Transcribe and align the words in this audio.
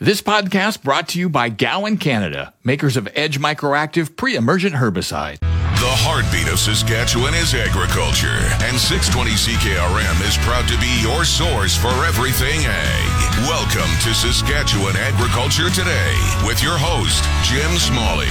This 0.00 0.22
podcast 0.22 0.84
brought 0.84 1.08
to 1.08 1.18
you 1.18 1.28
by 1.28 1.48
Gowan 1.48 1.98
Canada, 1.98 2.54
makers 2.62 2.96
of 2.96 3.08
Edge 3.18 3.40
Microactive 3.40 4.14
pre-emergent 4.14 4.76
herbicide. 4.76 5.40
The 5.42 5.90
heartbeat 6.06 6.46
of 6.46 6.62
Saskatchewan 6.62 7.34
is 7.34 7.50
agriculture, 7.50 8.38
and 8.62 8.78
620 8.78 9.34
CKRM 9.34 10.16
is 10.22 10.38
proud 10.46 10.70
to 10.70 10.78
be 10.78 10.86
your 11.02 11.26
source 11.26 11.74
for 11.74 11.90
everything 12.06 12.62
ag. 12.62 13.10
Welcome 13.50 13.90
to 14.06 14.14
Saskatchewan 14.14 14.94
Agriculture 14.94 15.66
Today 15.66 16.14
with 16.46 16.62
your 16.62 16.78
host, 16.78 17.26
Jim 17.42 17.74
Smalley. 17.82 18.30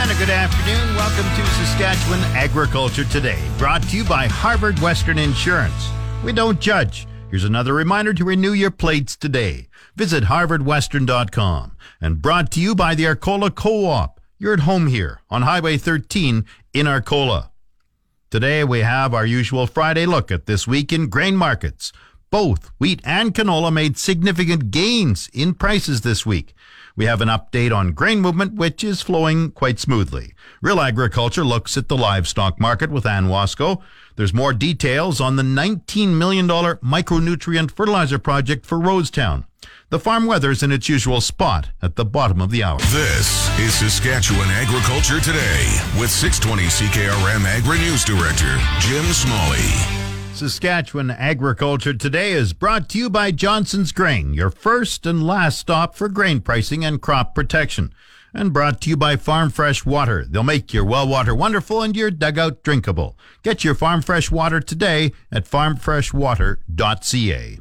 And 0.00 0.08
a 0.08 0.16
good 0.16 0.32
afternoon. 0.32 0.96
Welcome 0.96 1.28
to 1.36 1.44
Saskatchewan 1.60 2.24
Agriculture 2.32 3.04
Today, 3.04 3.44
brought 3.60 3.84
to 3.92 4.00
you 4.00 4.08
by 4.08 4.24
Harvard 4.24 4.80
Western 4.80 5.20
Insurance. 5.20 5.92
We 6.24 6.32
don't 6.32 6.64
judge. 6.64 7.04
Here's 7.28 7.44
another 7.44 7.74
reminder 7.74 8.14
to 8.14 8.24
renew 8.24 8.56
your 8.56 8.70
plates 8.70 9.20
today. 9.20 9.68
Visit 9.96 10.24
harvardwestern.com 10.24 11.74
and 12.02 12.20
brought 12.20 12.50
to 12.50 12.60
you 12.60 12.74
by 12.74 12.94
the 12.94 13.06
Arcola 13.06 13.50
Co-op. 13.50 14.20
You're 14.38 14.52
at 14.52 14.60
home 14.60 14.88
here 14.88 15.22
on 15.30 15.40
Highway 15.40 15.78
13 15.78 16.44
in 16.74 16.86
Arcola. 16.86 17.50
Today 18.28 18.62
we 18.62 18.80
have 18.80 19.14
our 19.14 19.24
usual 19.24 19.66
Friday 19.66 20.04
look 20.04 20.30
at 20.30 20.44
this 20.44 20.68
week 20.68 20.92
in 20.92 21.08
grain 21.08 21.34
markets. 21.34 21.94
Both 22.30 22.72
wheat 22.78 23.00
and 23.04 23.34
canola 23.34 23.72
made 23.72 23.96
significant 23.96 24.70
gains 24.70 25.30
in 25.32 25.54
prices 25.54 26.02
this 26.02 26.26
week. 26.26 26.52
We 26.94 27.06
have 27.06 27.22
an 27.22 27.28
update 27.28 27.74
on 27.74 27.92
grain 27.92 28.20
movement, 28.20 28.52
which 28.52 28.84
is 28.84 29.00
flowing 29.00 29.50
quite 29.50 29.78
smoothly. 29.78 30.34
Real 30.60 30.80
Agriculture 30.80 31.44
looks 31.44 31.78
at 31.78 31.88
the 31.88 31.96
livestock 31.96 32.60
market 32.60 32.90
with 32.90 33.06
Anne 33.06 33.28
Wasko. 33.28 33.80
There's 34.16 34.34
more 34.34 34.52
details 34.52 35.22
on 35.22 35.36
the 35.36 35.42
$19 35.42 36.08
million 36.18 36.46
micronutrient 36.46 37.70
fertilizer 37.70 38.18
project 38.18 38.66
for 38.66 38.78
Rosetown. 38.78 39.44
The 39.88 40.00
farm 40.00 40.26
weather's 40.26 40.64
in 40.64 40.72
its 40.72 40.88
usual 40.88 41.20
spot 41.20 41.68
at 41.80 41.94
the 41.94 42.04
bottom 42.04 42.40
of 42.40 42.50
the 42.50 42.64
hour. 42.64 42.80
This 42.90 43.48
is 43.60 43.72
Saskatchewan 43.72 44.48
Agriculture 44.48 45.20
Today 45.20 45.78
with 45.96 46.10
620 46.10 46.64
CKRM 46.64 47.44
Agri 47.44 47.78
News 47.78 48.04
Director 48.04 48.58
Jim 48.80 49.04
Smalley. 49.12 49.60
Saskatchewan 50.34 51.12
Agriculture 51.12 51.94
Today 51.94 52.32
is 52.32 52.52
brought 52.52 52.88
to 52.88 52.98
you 52.98 53.08
by 53.08 53.30
Johnson's 53.30 53.92
Grain, 53.92 54.34
your 54.34 54.50
first 54.50 55.06
and 55.06 55.24
last 55.24 55.60
stop 55.60 55.94
for 55.94 56.08
grain 56.08 56.40
pricing 56.40 56.84
and 56.84 57.00
crop 57.00 57.32
protection. 57.32 57.94
And 58.34 58.52
brought 58.52 58.80
to 58.80 58.90
you 58.90 58.96
by 58.96 59.14
Farm 59.14 59.50
Fresh 59.50 59.86
Water. 59.86 60.24
They'll 60.28 60.42
make 60.42 60.74
your 60.74 60.84
well 60.84 61.06
water 61.06 61.32
wonderful 61.32 61.82
and 61.82 61.94
your 61.94 62.10
dugout 62.10 62.64
drinkable. 62.64 63.16
Get 63.44 63.62
your 63.62 63.76
Farm 63.76 64.02
Fresh 64.02 64.32
Water 64.32 64.58
today 64.58 65.12
at 65.30 65.44
farmfreshwater.ca. 65.44 67.58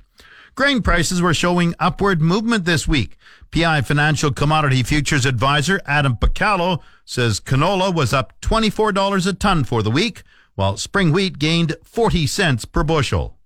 Grain 0.55 0.81
prices 0.81 1.21
were 1.21 1.33
showing 1.33 1.75
upward 1.81 2.21
movement 2.21 2.63
this 2.63 2.87
week. 2.87 3.17
PI 3.51 3.81
Financial 3.81 4.31
Commodity 4.31 4.83
Futures 4.83 5.25
Advisor 5.25 5.81
Adam 5.85 6.15
Picallo 6.15 6.81
says 7.03 7.41
canola 7.41 7.93
was 7.93 8.13
up 8.13 8.39
$24 8.39 9.27
a 9.27 9.33
ton 9.33 9.65
for 9.65 9.83
the 9.83 9.91
week, 9.91 10.23
while 10.55 10.77
spring 10.77 11.11
wheat 11.11 11.39
gained 11.39 11.75
40 11.83 12.25
cents 12.25 12.63
per 12.63 12.85
bushel. 12.85 13.37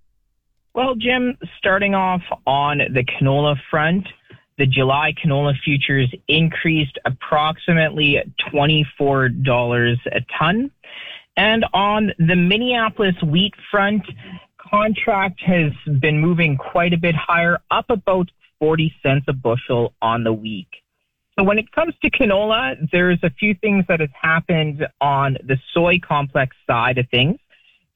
Well, 0.75 0.93
Jim, 0.93 1.35
starting 1.57 1.95
off 1.95 2.21
on 2.45 2.77
the 2.77 3.03
canola 3.03 3.55
front, 3.71 4.07
the 4.59 4.67
July 4.67 5.15
canola 5.19 5.55
futures 5.65 6.13
increased 6.27 6.99
approximately 7.05 8.21
$24 8.53 9.97
a 10.11 10.21
ton. 10.37 10.69
And 11.35 11.65
on 11.73 12.11
the 12.19 12.35
Minneapolis 12.35 13.15
wheat 13.23 13.55
front, 13.71 14.03
contract 14.69 15.41
has 15.41 15.71
been 15.99 16.19
moving 16.19 16.57
quite 16.57 16.93
a 16.93 16.97
bit 16.97 17.15
higher, 17.15 17.59
up 17.71 17.89
about 17.89 18.29
40 18.59 18.93
cents 19.01 19.25
a 19.27 19.33
bushel 19.33 19.93
on 20.01 20.23
the 20.23 20.33
week. 20.33 20.67
So 21.37 21.43
when 21.43 21.57
it 21.57 21.71
comes 21.71 21.93
to 22.01 22.09
canola, 22.11 22.75
there's 22.91 23.19
a 23.23 23.29
few 23.29 23.55
things 23.55 23.85
that 23.87 24.01
has 24.01 24.09
happened 24.19 24.85
on 24.99 25.37
the 25.43 25.57
soy 25.73 25.99
complex 25.99 26.55
side 26.67 26.97
of 26.97 27.07
things. 27.09 27.39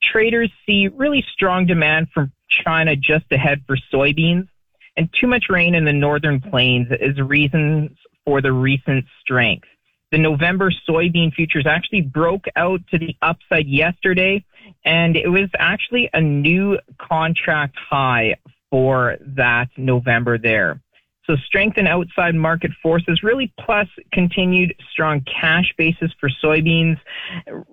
Traders 0.02 0.52
see 0.66 0.88
really 0.88 1.26
strong 1.34 1.66
demand 1.66 2.08
from 2.14 2.32
China 2.50 2.96
just 2.96 3.26
ahead 3.32 3.62
for 3.68 3.78
soybeans, 3.92 4.48
and 4.96 5.10
too 5.20 5.28
much 5.28 5.46
rain 5.50 5.76
in 5.76 5.86
the 5.86 5.94
northern 5.94 6.40
plains 6.40 6.88
is 7.02 7.20
reasons 7.20 7.92
for 8.26 8.42
the 8.42 8.52
recent 8.52 9.06
strength. 9.22 9.68
The 10.12 10.20
November 10.20 10.72
soybean 10.88 11.34
futures 11.34 11.66
actually 11.68 12.02
broke 12.02 12.46
out 12.56 12.82
to 12.92 13.00
the 13.00 13.16
upside 13.22 13.68
yesterday, 13.68 14.46
and 14.86 15.16
it 15.16 15.30
was 15.30 15.50
actually 15.58 16.10
a 16.14 16.22
new 16.22 16.78
contract 17.00 17.76
high 17.78 18.36
for 18.70 19.18
that 19.22 19.70
November 19.78 20.38
there. 20.38 20.82
So 21.26 21.38
strength 21.38 21.78
in 21.78 21.88
outside 21.88 22.36
market 22.36 22.72
forces 22.82 23.24
really 23.24 23.54
plus 23.58 23.88
continued 24.12 24.76
strong 24.92 25.22
cash 25.22 25.74
basis 25.78 26.12
for 26.20 26.30
soybeans 26.44 26.98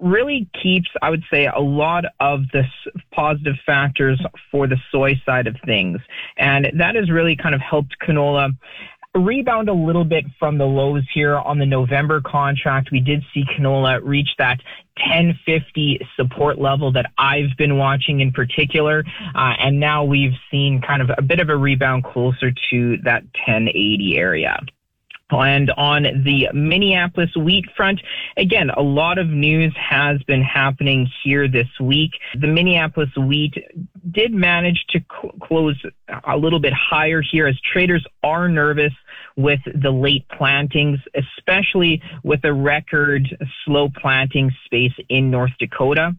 really 0.01 0.49
keeps, 0.63 0.89
I 1.03 1.11
would 1.11 1.25
say, 1.31 1.47
a 1.47 1.59
lot 1.59 2.05
of 2.21 2.43
the 2.53 2.65
positive 3.11 3.57
factors 3.67 4.21
for 4.53 4.69
the 4.69 4.77
soy 4.93 5.21
side 5.27 5.49
of 5.49 5.57
things. 5.67 6.01
And 6.37 6.71
that 6.75 6.95
has 6.95 7.11
really 7.11 7.35
kind 7.35 7.55
of 7.55 7.61
helped 7.61 7.97
canola 8.01 8.57
rebound 9.15 9.69
a 9.69 9.73
little 9.73 10.05
bit 10.05 10.25
from 10.39 10.59
the 10.59 10.65
lows 10.65 11.03
here 11.13 11.37
on 11.37 11.59
the 11.59 11.67
November 11.67 12.21
contract. 12.21 12.91
We 12.93 13.01
did 13.01 13.23
see 13.35 13.45
canola 13.45 14.01
reach 14.03 14.29
that 14.39 14.61
1050 14.99 16.07
support 16.17 16.59
level 16.59 16.93
that 16.93 17.11
I've 17.19 17.57
been 17.59 17.77
watching 17.77 18.21
in 18.21 18.33
particular. 18.33 19.05
Uh, 19.35 19.55
and 19.59 19.81
now 19.81 20.05
we've 20.05 20.35
seen 20.51 20.81
kind 20.87 21.03
of 21.03 21.11
a 21.17 21.23
bit 21.23 21.41
of 21.41 21.49
a 21.49 21.57
rebound 21.57 22.05
closer 22.05 22.53
to 22.71 22.97
that 23.05 23.23
1080 23.47 24.17
area. 24.17 24.61
And 25.31 25.71
on 25.73 26.03
the 26.25 26.49
Minneapolis 26.53 27.31
wheat 27.37 27.67
front, 27.77 28.01
again, 28.37 28.71
a 28.71 28.83
lot 28.83 29.19
of 29.19 29.29
news 29.29 29.75
has 29.77 30.23
been 30.25 30.43
happening 30.43 31.09
here 31.23 31.49
this 31.49 31.69
week. 31.81 32.13
The 32.39 32.47
Minneapolis 32.47 33.11
wheat 33.17 33.55
did 34.11 34.33
manage 34.33 34.85
to 34.91 35.01
close 35.41 35.81
a 36.25 36.37
little 36.37 36.61
bit 36.61 36.73
higher 36.73 37.23
here 37.23 37.47
as 37.47 37.59
traders 37.73 38.05
are 38.23 38.49
nervous 38.49 38.93
with 39.37 39.61
the 39.75 39.91
late 39.91 40.27
plantings, 40.29 40.99
especially 41.15 42.03
with 42.23 42.45
a 42.45 42.53
record 42.53 43.29
slow 43.65 43.89
planting 43.89 44.51
space 44.65 44.93
in 45.09 45.31
North 45.31 45.53
Dakota. 45.59 46.13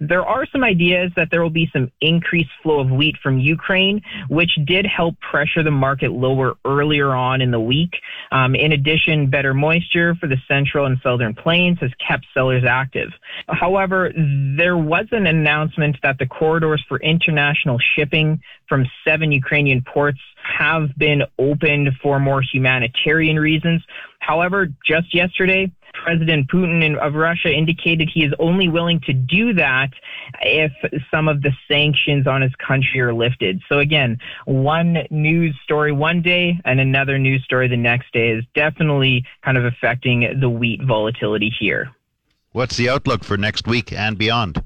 There 0.00 0.24
are 0.24 0.46
some 0.50 0.64
ideas 0.64 1.12
that 1.16 1.28
there 1.30 1.42
will 1.42 1.50
be 1.50 1.68
some 1.72 1.90
increased 2.00 2.50
flow 2.62 2.80
of 2.80 2.90
wheat 2.90 3.16
from 3.22 3.38
Ukraine, 3.38 4.02
which 4.28 4.50
did 4.66 4.86
help 4.86 5.18
pressure 5.20 5.62
the 5.62 5.70
market 5.70 6.12
lower 6.12 6.54
earlier 6.64 7.14
on 7.14 7.40
in 7.40 7.50
the 7.50 7.60
week. 7.60 7.94
Um, 8.32 8.54
in 8.54 8.72
addition, 8.72 9.30
better 9.30 9.54
moisture 9.54 10.14
for 10.14 10.26
the 10.26 10.36
central 10.46 10.86
and 10.86 10.98
southern 11.02 11.34
plains 11.34 11.78
has 11.80 11.90
kept 12.06 12.26
sellers 12.34 12.64
active. 12.66 13.10
However, 13.48 14.12
there 14.14 14.76
was 14.76 15.06
an 15.12 15.26
announcement 15.26 15.96
that 16.02 16.18
the 16.18 16.26
corridors 16.26 16.84
for 16.88 16.98
international 16.98 17.78
shipping 17.96 18.40
from 18.68 18.86
seven 19.06 19.32
Ukrainian 19.32 19.82
ports 19.82 20.20
have 20.58 20.96
been 20.96 21.22
opened 21.38 21.90
for 22.02 22.18
more 22.18 22.42
humanitarian 22.42 23.38
reasons. 23.38 23.82
However, 24.20 24.68
just 24.86 25.14
yesterday, 25.14 25.70
President 25.94 26.48
Putin 26.50 26.96
of 26.98 27.14
Russia 27.14 27.50
indicated 27.50 28.10
he 28.12 28.24
is 28.24 28.32
only 28.38 28.68
willing 28.68 29.00
to 29.00 29.12
do 29.12 29.52
that 29.54 29.90
if 30.42 30.72
some 31.10 31.28
of 31.28 31.42
the 31.42 31.52
sanctions 31.66 32.26
on 32.26 32.42
his 32.42 32.52
country 32.56 33.00
are 33.00 33.14
lifted. 33.14 33.60
So 33.68 33.78
again, 33.78 34.18
one 34.44 34.98
news 35.10 35.56
story 35.64 35.92
one 35.92 36.22
day 36.22 36.60
and 36.64 36.80
another 36.80 37.18
news 37.18 37.42
story 37.44 37.68
the 37.68 37.76
next 37.76 38.12
day 38.12 38.30
is 38.30 38.44
definitely 38.54 39.24
kind 39.44 39.56
of 39.56 39.64
affecting 39.64 40.38
the 40.40 40.50
wheat 40.50 40.82
volatility 40.82 41.52
here. 41.58 41.90
What's 42.52 42.76
the 42.76 42.88
outlook 42.88 43.24
for 43.24 43.36
next 43.36 43.66
week 43.66 43.92
and 43.92 44.16
beyond? 44.16 44.62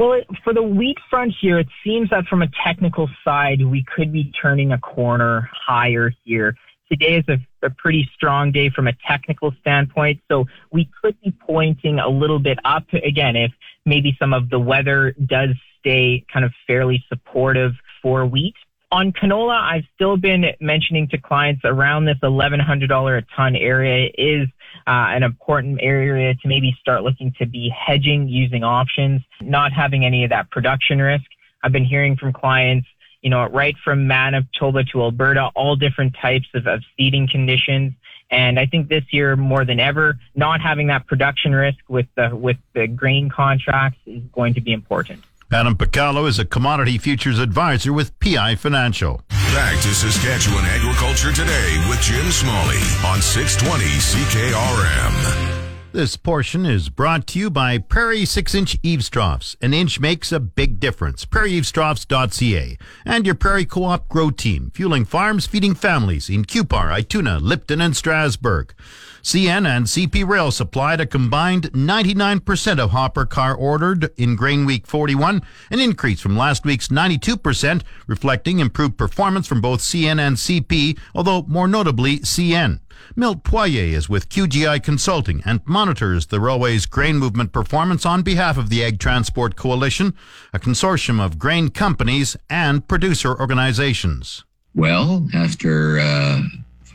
Well, 0.00 0.18
for 0.44 0.54
the 0.54 0.62
wheat 0.62 0.96
front 1.10 1.34
here, 1.42 1.58
it 1.58 1.68
seems 1.84 2.08
that 2.08 2.24
from 2.24 2.40
a 2.40 2.48
technical 2.64 3.06
side, 3.22 3.62
we 3.62 3.84
could 3.84 4.10
be 4.10 4.32
turning 4.32 4.72
a 4.72 4.78
corner 4.78 5.50
higher 5.52 6.10
here. 6.24 6.54
Today 6.90 7.16
is 7.16 7.24
a, 7.28 7.36
a 7.66 7.68
pretty 7.68 8.08
strong 8.14 8.50
day 8.50 8.70
from 8.70 8.86
a 8.86 8.94
technical 9.06 9.52
standpoint, 9.60 10.22
so 10.30 10.46
we 10.72 10.88
could 11.02 11.20
be 11.20 11.34
pointing 11.46 11.98
a 11.98 12.08
little 12.08 12.38
bit 12.38 12.58
up 12.64 12.86
again 12.94 13.36
if 13.36 13.52
maybe 13.84 14.16
some 14.18 14.32
of 14.32 14.48
the 14.48 14.58
weather 14.58 15.14
does 15.26 15.50
stay 15.80 16.24
kind 16.32 16.46
of 16.46 16.52
fairly 16.66 17.04
supportive 17.10 17.72
for 18.00 18.24
wheat. 18.24 18.54
On 18.92 19.12
canola, 19.12 19.60
I've 19.60 19.84
still 19.94 20.16
been 20.16 20.46
mentioning 20.58 21.06
to 21.08 21.18
clients 21.18 21.62
around 21.64 22.06
this 22.06 22.18
$1,100 22.22 23.18
a 23.18 23.24
ton 23.36 23.54
area 23.54 24.10
is 24.18 24.48
uh, 24.86 25.14
an 25.14 25.22
important 25.22 25.78
area 25.80 26.34
to 26.34 26.48
maybe 26.48 26.76
start 26.80 27.04
looking 27.04 27.32
to 27.38 27.46
be 27.46 27.68
hedging 27.68 28.28
using 28.28 28.64
options, 28.64 29.22
not 29.40 29.72
having 29.72 30.04
any 30.04 30.24
of 30.24 30.30
that 30.30 30.50
production 30.50 31.00
risk. 31.00 31.24
I've 31.62 31.70
been 31.70 31.84
hearing 31.84 32.16
from 32.16 32.32
clients, 32.32 32.88
you 33.22 33.30
know, 33.30 33.46
right 33.46 33.76
from 33.84 34.08
Manitoba 34.08 34.82
to 34.84 35.02
Alberta, 35.02 35.50
all 35.54 35.76
different 35.76 36.16
types 36.20 36.48
of, 36.54 36.66
of 36.66 36.82
seeding 36.96 37.28
conditions. 37.28 37.92
And 38.28 38.58
I 38.58 38.66
think 38.66 38.88
this 38.88 39.04
year 39.12 39.36
more 39.36 39.64
than 39.64 39.78
ever, 39.78 40.18
not 40.34 40.60
having 40.60 40.88
that 40.88 41.06
production 41.06 41.54
risk 41.54 41.78
with 41.88 42.06
the 42.16 42.34
with 42.34 42.56
the 42.74 42.88
grain 42.88 43.28
contracts 43.28 43.98
is 44.06 44.22
going 44.32 44.54
to 44.54 44.60
be 44.60 44.72
important. 44.72 45.22
Adam 45.52 45.76
Piccolo 45.76 46.26
is 46.26 46.38
a 46.38 46.44
commodity 46.44 46.96
futures 46.96 47.40
advisor 47.40 47.92
with 47.92 48.16
PI 48.20 48.54
Financial. 48.54 49.20
Back 49.52 49.74
to 49.82 49.88
Saskatchewan 49.88 50.64
Agriculture 50.64 51.32
Today 51.32 51.84
with 51.88 52.00
Jim 52.00 52.30
Smalley 52.30 52.78
on 53.04 53.20
620 53.20 53.84
CKRM. 53.84 55.60
This 55.92 56.16
portion 56.16 56.64
is 56.64 56.88
brought 56.88 57.26
to 57.28 57.40
you 57.40 57.50
by 57.50 57.78
Prairie 57.78 58.24
6 58.24 58.54
inch 58.54 58.78
eaves 58.84 59.10
troughs. 59.10 59.56
An 59.60 59.74
inch 59.74 59.98
makes 59.98 60.30
a 60.30 60.38
big 60.38 60.78
difference. 60.78 61.24
PrairieEavesTroughs.ca 61.24 62.78
and 63.04 63.26
your 63.26 63.34
Prairie 63.34 63.64
Co 63.64 63.82
op 63.82 64.08
Grow 64.08 64.30
Team, 64.30 64.70
fueling 64.72 65.04
farms, 65.04 65.48
feeding 65.48 65.74
families 65.74 66.30
in 66.30 66.44
Cupar, 66.44 66.96
Ituna, 66.96 67.40
Lipton, 67.40 67.80
and 67.80 67.96
Strasbourg. 67.96 68.72
CN 69.22 69.66
and 69.66 69.86
CP 69.86 70.26
Rail 70.26 70.50
supplied 70.50 71.00
a 71.00 71.06
combined 71.06 71.72
99% 71.72 72.78
of 72.78 72.90
hopper 72.90 73.26
car 73.26 73.54
ordered 73.54 74.10
in 74.16 74.36
Grain 74.36 74.64
Week 74.64 74.86
41, 74.86 75.42
an 75.70 75.80
increase 75.80 76.20
from 76.20 76.36
last 76.36 76.64
week's 76.64 76.88
92%, 76.88 77.82
reflecting 78.06 78.58
improved 78.58 78.96
performance 78.96 79.46
from 79.46 79.60
both 79.60 79.80
CN 79.80 80.18
and 80.18 80.36
CP, 80.36 80.98
although 81.14 81.42
more 81.42 81.68
notably 81.68 82.20
CN. 82.20 82.80
Milt 83.16 83.44
Poirier 83.44 83.96
is 83.96 84.08
with 84.08 84.28
QGI 84.28 84.82
Consulting 84.82 85.42
and 85.44 85.60
monitors 85.64 86.26
the 86.26 86.40
railway's 86.40 86.86
grain 86.86 87.16
movement 87.16 87.52
performance 87.52 88.06
on 88.06 88.22
behalf 88.22 88.56
of 88.56 88.68
the 88.68 88.84
Ag 88.84 88.98
Transport 88.98 89.56
Coalition, 89.56 90.14
a 90.52 90.58
consortium 90.58 91.20
of 91.20 91.38
grain 91.38 91.68
companies 91.70 92.36
and 92.48 92.86
producer 92.86 93.38
organizations. 93.38 94.44
Well, 94.74 95.28
after 95.34 95.98
uh, 95.98 96.42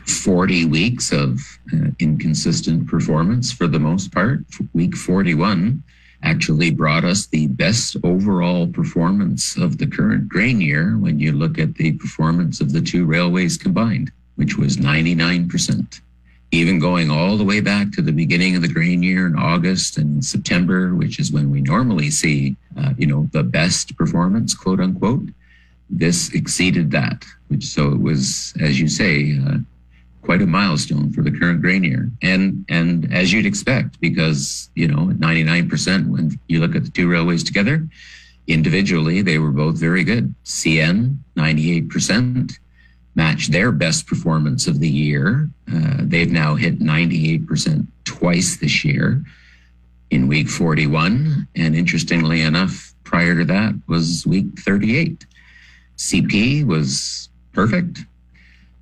40 0.06 0.66
weeks 0.66 1.12
of 1.12 1.40
uh, 1.72 1.90
inconsistent 1.98 2.86
performance 2.86 3.52
for 3.52 3.66
the 3.66 3.78
most 3.78 4.12
part, 4.12 4.40
week 4.72 4.96
41 4.96 5.82
actually 6.22 6.70
brought 6.70 7.04
us 7.04 7.26
the 7.26 7.46
best 7.48 7.96
overall 8.02 8.66
performance 8.66 9.56
of 9.56 9.78
the 9.78 9.86
current 9.86 10.28
grain 10.28 10.60
year 10.60 10.96
when 10.98 11.20
you 11.20 11.32
look 11.32 11.58
at 11.58 11.74
the 11.74 11.92
performance 11.92 12.60
of 12.60 12.72
the 12.72 12.80
two 12.80 13.04
railways 13.04 13.56
combined, 13.56 14.10
which 14.36 14.56
was 14.56 14.76
99% 14.76 16.00
even 16.52 16.78
going 16.78 17.10
all 17.10 17.36
the 17.36 17.44
way 17.44 17.60
back 17.60 17.90
to 17.92 18.02
the 18.02 18.12
beginning 18.12 18.54
of 18.54 18.62
the 18.62 18.68
grain 18.68 19.02
year 19.02 19.26
in 19.26 19.36
August 19.36 19.98
and 19.98 20.24
September, 20.24 20.94
which 20.94 21.18
is 21.18 21.32
when 21.32 21.50
we 21.50 21.60
normally 21.60 22.10
see, 22.10 22.56
uh, 22.78 22.92
you 22.96 23.06
know, 23.06 23.28
the 23.32 23.42
best 23.42 23.96
performance, 23.96 24.54
quote 24.54 24.80
unquote. 24.80 25.28
This 25.90 26.32
exceeded 26.34 26.90
that, 26.92 27.24
which 27.48 27.64
so 27.64 27.92
it 27.92 28.00
was, 28.00 28.54
as 28.60 28.80
you 28.80 28.88
say, 28.88 29.38
uh, 29.38 29.58
quite 30.26 30.42
a 30.42 30.46
milestone 30.46 31.12
for 31.12 31.22
the 31.22 31.30
current 31.30 31.62
grain 31.62 31.84
year, 31.84 32.10
and 32.20 32.66
and 32.68 33.10
as 33.14 33.32
you'd 33.32 33.46
expect, 33.46 33.98
because 34.00 34.68
you 34.74 34.88
know, 34.88 35.08
at 35.10 35.16
99%, 35.16 36.08
when 36.08 36.38
you 36.48 36.60
look 36.60 36.74
at 36.74 36.84
the 36.84 36.90
two 36.90 37.08
railways 37.08 37.44
together, 37.44 37.88
individually 38.46 39.22
they 39.22 39.38
were 39.38 39.52
both 39.52 39.78
very 39.78 40.04
good. 40.04 40.34
CN 40.44 41.16
98% 41.36 42.52
matched 43.14 43.52
their 43.52 43.72
best 43.72 44.06
performance 44.06 44.66
of 44.66 44.80
the 44.80 44.88
year. 44.88 45.48
Uh, 45.72 45.98
they've 46.00 46.30
now 46.30 46.54
hit 46.54 46.80
98% 46.80 47.86
twice 48.04 48.56
this 48.58 48.84
year 48.84 49.24
in 50.10 50.28
week 50.28 50.48
41. 50.48 51.48
And 51.56 51.74
interestingly 51.74 52.42
enough, 52.42 52.94
prior 53.04 53.36
to 53.36 53.44
that 53.46 53.74
was 53.86 54.26
week 54.26 54.46
38. 54.58 55.24
CP 55.96 56.66
was 56.66 57.30
perfect, 57.52 58.00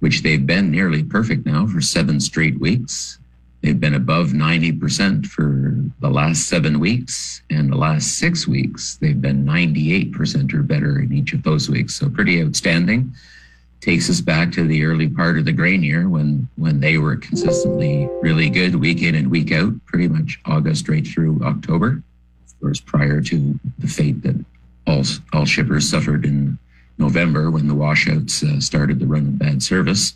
which 0.04 0.20
they've 0.20 0.46
been 0.46 0.70
nearly 0.70 1.02
perfect 1.02 1.46
now 1.46 1.66
for 1.66 1.80
seven 1.80 2.20
straight 2.20 2.60
weeks. 2.60 3.18
They've 3.62 3.80
been 3.80 3.94
above 3.94 4.32
90% 4.32 5.24
for 5.24 5.82
the 6.00 6.10
last 6.10 6.46
seven 6.46 6.78
weeks. 6.78 7.40
And 7.48 7.72
the 7.72 7.78
last 7.78 8.18
six 8.18 8.46
weeks, 8.46 8.98
they've 9.00 9.18
been 9.18 9.46
98% 9.46 10.52
or 10.52 10.62
better 10.62 11.00
in 11.00 11.10
each 11.10 11.32
of 11.32 11.42
those 11.42 11.70
weeks. 11.70 11.94
So 11.94 12.10
pretty 12.10 12.42
outstanding 12.42 13.14
takes 13.80 14.10
us 14.10 14.20
back 14.20 14.52
to 14.52 14.68
the 14.68 14.84
early 14.84 15.08
part 15.08 15.38
of 15.38 15.46
the 15.46 15.52
grain 15.52 15.82
year 15.82 16.06
when 16.06 16.48
when 16.56 16.80
they 16.80 16.98
were 16.98 17.16
consistently 17.16 18.06
really 18.20 18.50
good 18.50 18.74
week 18.74 19.00
in 19.00 19.14
and 19.14 19.30
week 19.30 19.52
out, 19.52 19.72
pretty 19.86 20.08
much 20.08 20.38
August 20.44 20.86
right 20.86 21.06
through 21.06 21.40
October. 21.42 22.02
Of 22.46 22.60
course, 22.60 22.80
prior 22.80 23.22
to 23.22 23.58
the 23.78 23.88
fate 23.88 24.22
that 24.22 24.36
all 24.86 25.02
all 25.32 25.46
shippers 25.46 25.88
suffered 25.88 26.26
in 26.26 26.58
November 26.98 27.50
when 27.50 27.68
the 27.68 27.74
washouts 27.74 28.42
uh, 28.42 28.60
started 28.60 28.98
the 28.98 29.06
run 29.06 29.26
of 29.26 29.38
bad 29.38 29.62
service. 29.62 30.14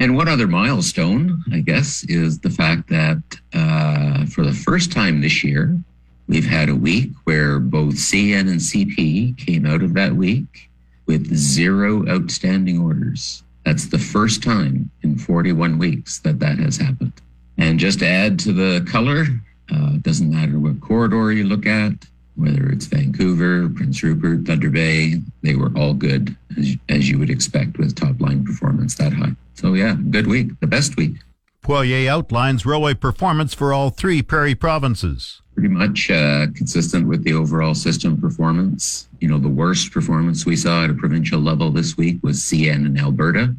And 0.00 0.16
one 0.16 0.28
other 0.28 0.48
milestone, 0.48 1.42
I 1.52 1.60
guess, 1.60 2.04
is 2.04 2.38
the 2.38 2.50
fact 2.50 2.88
that 2.88 3.22
uh, 3.52 4.26
for 4.26 4.44
the 4.44 4.52
first 4.52 4.90
time 4.90 5.20
this 5.20 5.44
year, 5.44 5.78
we've 6.26 6.46
had 6.46 6.68
a 6.68 6.74
week 6.74 7.10
where 7.24 7.60
both 7.60 7.94
CN 7.94 8.50
and 8.50 8.60
CP 8.60 9.38
came 9.38 9.66
out 9.66 9.82
of 9.82 9.94
that 9.94 10.14
week 10.14 10.70
with 11.06 11.34
zero 11.34 12.06
outstanding 12.08 12.80
orders. 12.80 13.42
That's 13.64 13.86
the 13.86 13.98
first 13.98 14.42
time 14.42 14.90
in 15.02 15.16
41 15.18 15.78
weeks 15.78 16.18
that 16.20 16.40
that 16.40 16.58
has 16.58 16.76
happened. 16.76 17.12
And 17.56 17.78
just 17.78 18.00
to 18.00 18.06
add 18.06 18.38
to 18.40 18.52
the 18.52 18.84
color, 18.90 19.26
uh, 19.72 19.92
doesn't 20.00 20.30
matter 20.30 20.58
what 20.58 20.80
corridor 20.80 21.32
you 21.32 21.44
look 21.44 21.66
at, 21.66 21.92
whether 22.36 22.68
it's 22.68 22.86
Vancouver, 22.86 23.68
Prince 23.68 24.02
Rupert, 24.02 24.46
Thunder 24.46 24.70
Bay, 24.70 25.20
they 25.42 25.54
were 25.54 25.72
all 25.76 25.94
good, 25.94 26.36
as, 26.58 26.76
as 26.88 27.08
you 27.08 27.18
would 27.18 27.30
expect 27.30 27.78
with 27.78 27.94
top 27.94 28.20
line 28.20 28.44
performance 28.44 28.96
that 28.96 29.12
high. 29.12 29.32
So, 29.54 29.74
yeah, 29.74 29.96
good 30.10 30.26
week, 30.26 30.58
the 30.60 30.66
best 30.66 30.96
week. 30.96 31.14
Poirier 31.62 32.10
outlines 32.10 32.66
railway 32.66 32.94
performance 32.94 33.54
for 33.54 33.72
all 33.72 33.88
three 33.90 34.20
prairie 34.20 34.54
provinces. 34.54 35.40
Pretty 35.54 35.70
much 35.70 36.10
uh, 36.10 36.48
consistent 36.54 37.06
with 37.06 37.24
the 37.24 37.32
overall 37.32 37.74
system 37.74 38.20
performance. 38.20 39.08
You 39.20 39.28
know, 39.28 39.38
the 39.38 39.48
worst 39.48 39.92
performance 39.92 40.44
we 40.44 40.56
saw 40.56 40.84
at 40.84 40.90
a 40.90 40.94
provincial 40.94 41.40
level 41.40 41.70
this 41.70 41.96
week 41.96 42.18
was 42.22 42.40
CN 42.40 42.84
in 42.84 42.98
Alberta, 42.98 43.54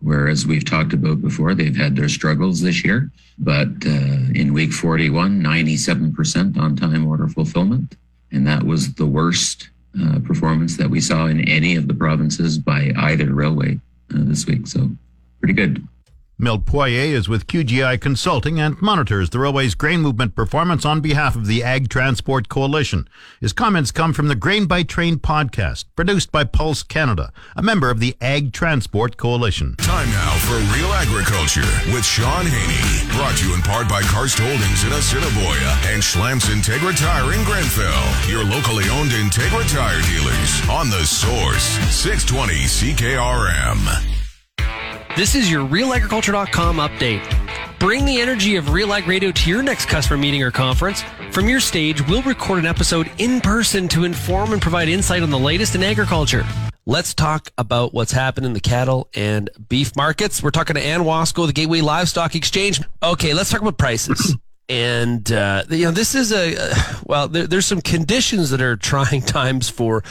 where, 0.00 0.28
as 0.28 0.46
we've 0.46 0.64
talked 0.64 0.92
about 0.92 1.22
before, 1.22 1.54
they've 1.54 1.74
had 1.74 1.96
their 1.96 2.08
struggles 2.08 2.60
this 2.60 2.84
year. 2.84 3.10
But 3.38 3.68
uh, 3.86 4.28
in 4.34 4.52
week 4.52 4.72
41, 4.72 5.40
97% 5.40 6.58
on 6.58 6.76
time 6.76 7.06
order 7.06 7.28
fulfillment. 7.28 7.96
And 8.30 8.46
that 8.46 8.62
was 8.62 8.94
the 8.94 9.06
worst 9.06 9.70
uh, 10.00 10.18
performance 10.20 10.76
that 10.76 10.90
we 10.90 11.00
saw 11.00 11.26
in 11.26 11.48
any 11.48 11.76
of 11.76 11.88
the 11.88 11.94
provinces 11.94 12.58
by 12.58 12.92
either 12.96 13.32
railway 13.32 13.80
uh, 14.14 14.24
this 14.24 14.46
week. 14.46 14.66
So 14.66 14.90
pretty 15.40 15.54
good. 15.54 15.86
Milt 16.40 16.66
Poirier 16.66 17.16
is 17.16 17.28
with 17.28 17.48
QGI 17.48 18.00
Consulting 18.00 18.60
and 18.60 18.80
monitors 18.80 19.30
the 19.30 19.40
railway's 19.40 19.74
grain 19.74 20.00
movement 20.00 20.36
performance 20.36 20.84
on 20.84 21.00
behalf 21.00 21.34
of 21.34 21.46
the 21.46 21.64
Ag 21.64 21.88
Transport 21.88 22.48
Coalition. 22.48 23.08
His 23.40 23.52
comments 23.52 23.90
come 23.90 24.12
from 24.12 24.28
the 24.28 24.36
Grain 24.36 24.66
by 24.66 24.84
Train 24.84 25.16
podcast, 25.16 25.86
produced 25.96 26.30
by 26.30 26.44
Pulse 26.44 26.84
Canada, 26.84 27.32
a 27.56 27.62
member 27.64 27.90
of 27.90 27.98
the 27.98 28.14
Ag 28.20 28.52
Transport 28.52 29.16
Coalition. 29.16 29.74
Time 29.78 30.08
now 30.10 30.30
for 30.46 30.54
Real 30.78 30.92
Agriculture 30.92 31.66
with 31.92 32.04
Shaun 32.04 32.46
Haney. 32.46 33.16
Brought 33.18 33.36
to 33.38 33.48
you 33.48 33.54
in 33.56 33.62
part 33.62 33.88
by 33.88 34.02
Karst 34.02 34.38
Holdings 34.38 34.84
in 34.84 34.92
Assiniboia 34.92 35.74
and 35.90 36.00
Schlamps 36.00 36.46
Integra 36.46 36.96
Tire 36.96 37.34
in 37.34 37.42
Grenfell. 37.46 38.30
Your 38.30 38.44
locally 38.44 38.88
owned 38.90 39.10
Integra 39.10 39.66
Tire 39.74 40.02
dealers 40.06 40.62
on 40.70 40.88
the 40.88 41.02
source 41.02 41.66
620 41.90 42.94
CKRM. 42.94 44.27
This 45.16 45.34
is 45.34 45.50
your 45.50 45.66
realagriculture.com 45.66 46.76
update. 46.76 47.78
Bring 47.78 48.04
the 48.04 48.20
energy 48.20 48.56
of 48.56 48.70
Real 48.70 48.92
Ag 48.92 49.06
Radio 49.06 49.32
to 49.32 49.50
your 49.50 49.62
next 49.62 49.86
customer 49.86 50.16
meeting 50.16 50.42
or 50.42 50.50
conference. 50.50 51.02
From 51.32 51.48
your 51.48 51.60
stage, 51.60 52.06
we'll 52.06 52.22
record 52.22 52.58
an 52.60 52.66
episode 52.66 53.10
in 53.18 53.40
person 53.40 53.88
to 53.88 54.04
inform 54.04 54.52
and 54.52 54.60
provide 54.62 54.88
insight 54.88 55.22
on 55.22 55.30
the 55.30 55.38
latest 55.38 55.74
in 55.74 55.82
agriculture. 55.82 56.44
Let's 56.86 57.14
talk 57.14 57.50
about 57.58 57.92
what's 57.92 58.12
happened 58.12 58.46
in 58.46 58.52
the 58.52 58.60
cattle 58.60 59.08
and 59.14 59.50
beef 59.68 59.94
markets. 59.96 60.42
We're 60.42 60.50
talking 60.50 60.74
to 60.74 60.82
Anne 60.84 61.00
Wasko, 61.00 61.46
the 61.46 61.52
Gateway 61.52 61.80
Livestock 61.80 62.34
Exchange. 62.34 62.80
Okay, 63.02 63.34
let's 63.34 63.50
talk 63.50 63.60
about 63.60 63.76
prices 63.76 64.36
and 64.68 65.32
uh, 65.32 65.64
you 65.70 65.84
know 65.84 65.90
this 65.90 66.14
is 66.14 66.32
a 66.32 66.56
well 67.04 67.28
there, 67.28 67.46
there's 67.46 67.66
some 67.66 67.80
conditions 67.80 68.50
that 68.50 68.60
are 68.60 68.76
trying 68.76 69.22
times 69.40 69.68
for 69.68 70.02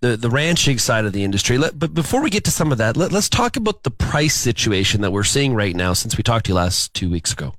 the 0.00 0.16
the 0.16 0.30
ranching 0.30 0.78
side 0.78 1.04
of 1.04 1.12
the 1.12 1.24
industry. 1.24 1.58
Let, 1.58 1.78
but 1.78 1.94
before 1.94 2.22
we 2.22 2.30
get 2.30 2.44
to 2.44 2.50
some 2.50 2.72
of 2.72 2.78
that 2.78 2.96
let, 2.96 3.12
us 3.12 3.28
talk 3.28 3.56
about 3.56 3.82
the 3.82 3.90
price 3.90 4.34
situation 4.34 5.00
that 5.02 5.12
we're 5.12 5.24
seeing 5.24 5.54
right 5.54 5.74
now 5.74 5.92
since 5.92 6.16
we 6.16 6.22
talked 6.22 6.46
to 6.46 6.52
you 6.52 6.56
last 6.56 6.94
two 6.94 7.10
weeks 7.10 7.32
ago. 7.32 7.54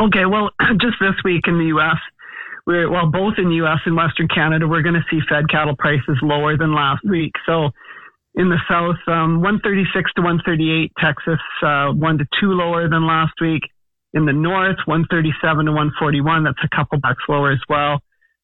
Okay 0.00 0.24
well 0.24 0.50
just 0.80 0.96
this 1.00 1.14
week 1.24 1.44
in 1.46 1.58
the 1.58 1.72
us 1.78 1.98
we're 2.66 2.90
well 2.90 3.10
both 3.10 3.34
in 3.38 3.48
the 3.48 3.56
us 3.56 3.80
and 3.86 3.96
western 3.96 4.28
canada 4.28 4.66
we're 4.68 4.82
going 4.82 4.94
to 4.94 5.04
see 5.10 5.20
fed 5.28 5.48
cattle 5.48 5.76
prices 5.76 6.18
lower 6.22 6.56
than 6.56 6.74
last 6.74 7.02
week. 7.08 7.32
So 7.46 7.70
In 8.34 8.48
the 8.48 8.58
south, 8.68 8.96
um, 9.08 9.42
136 9.42 10.10
to 10.14 10.22
138, 10.22 10.92
Texas, 10.98 11.40
uh, 11.62 11.92
one 11.92 12.16
to 12.16 12.24
two 12.40 12.52
lower 12.52 12.88
than 12.88 13.06
last 13.06 13.34
week. 13.42 13.60
In 14.14 14.26
the 14.26 14.32
north, 14.32 14.76
137 14.84 15.66
to 15.66 15.72
141, 15.72 16.44
that's 16.44 16.58
a 16.62 16.76
couple 16.76 16.98
bucks 16.98 17.22
lower 17.28 17.52
as 17.52 17.60
well. 17.68 18.00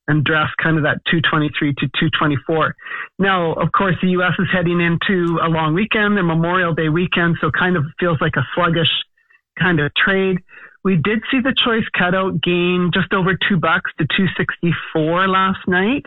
And 0.07 0.25
dress 0.25 0.49
kind 0.63 0.79
of 0.79 0.85
that 0.85 1.05
223 1.11 1.75
to 1.75 1.87
224. 2.01 2.75
Now, 3.19 3.53
of 3.53 3.73
course, 3.73 3.95
the 4.01 4.09
U.S. 4.17 4.33
is 4.39 4.47
heading 4.51 4.81
into 4.81 5.39
a 5.43 5.49
long 5.49 5.75
weekend, 5.75 6.17
the 6.17 6.23
Memorial 6.23 6.73
Day 6.73 6.89
weekend, 6.89 7.37
so 7.43 7.51
kind 7.51 7.77
of 7.77 7.85
feels 8.01 8.17
like 8.21 8.37
a 8.37 8.47
sluggish 8.55 8.89
kind 9.59 9.81
of 9.81 9.93
trade. 9.95 10.39
We 10.83 10.97
did 10.97 11.21
see 11.31 11.41
the 11.41 11.55
choice 11.55 11.85
cutout 11.93 12.41
gain 12.41 12.91
just 12.95 13.13
over 13.13 13.37
two 13.49 13.59
bucks 13.59 13.91
to 13.99 14.07
264 14.17 15.29
last 15.29 15.59
night. 15.67 16.07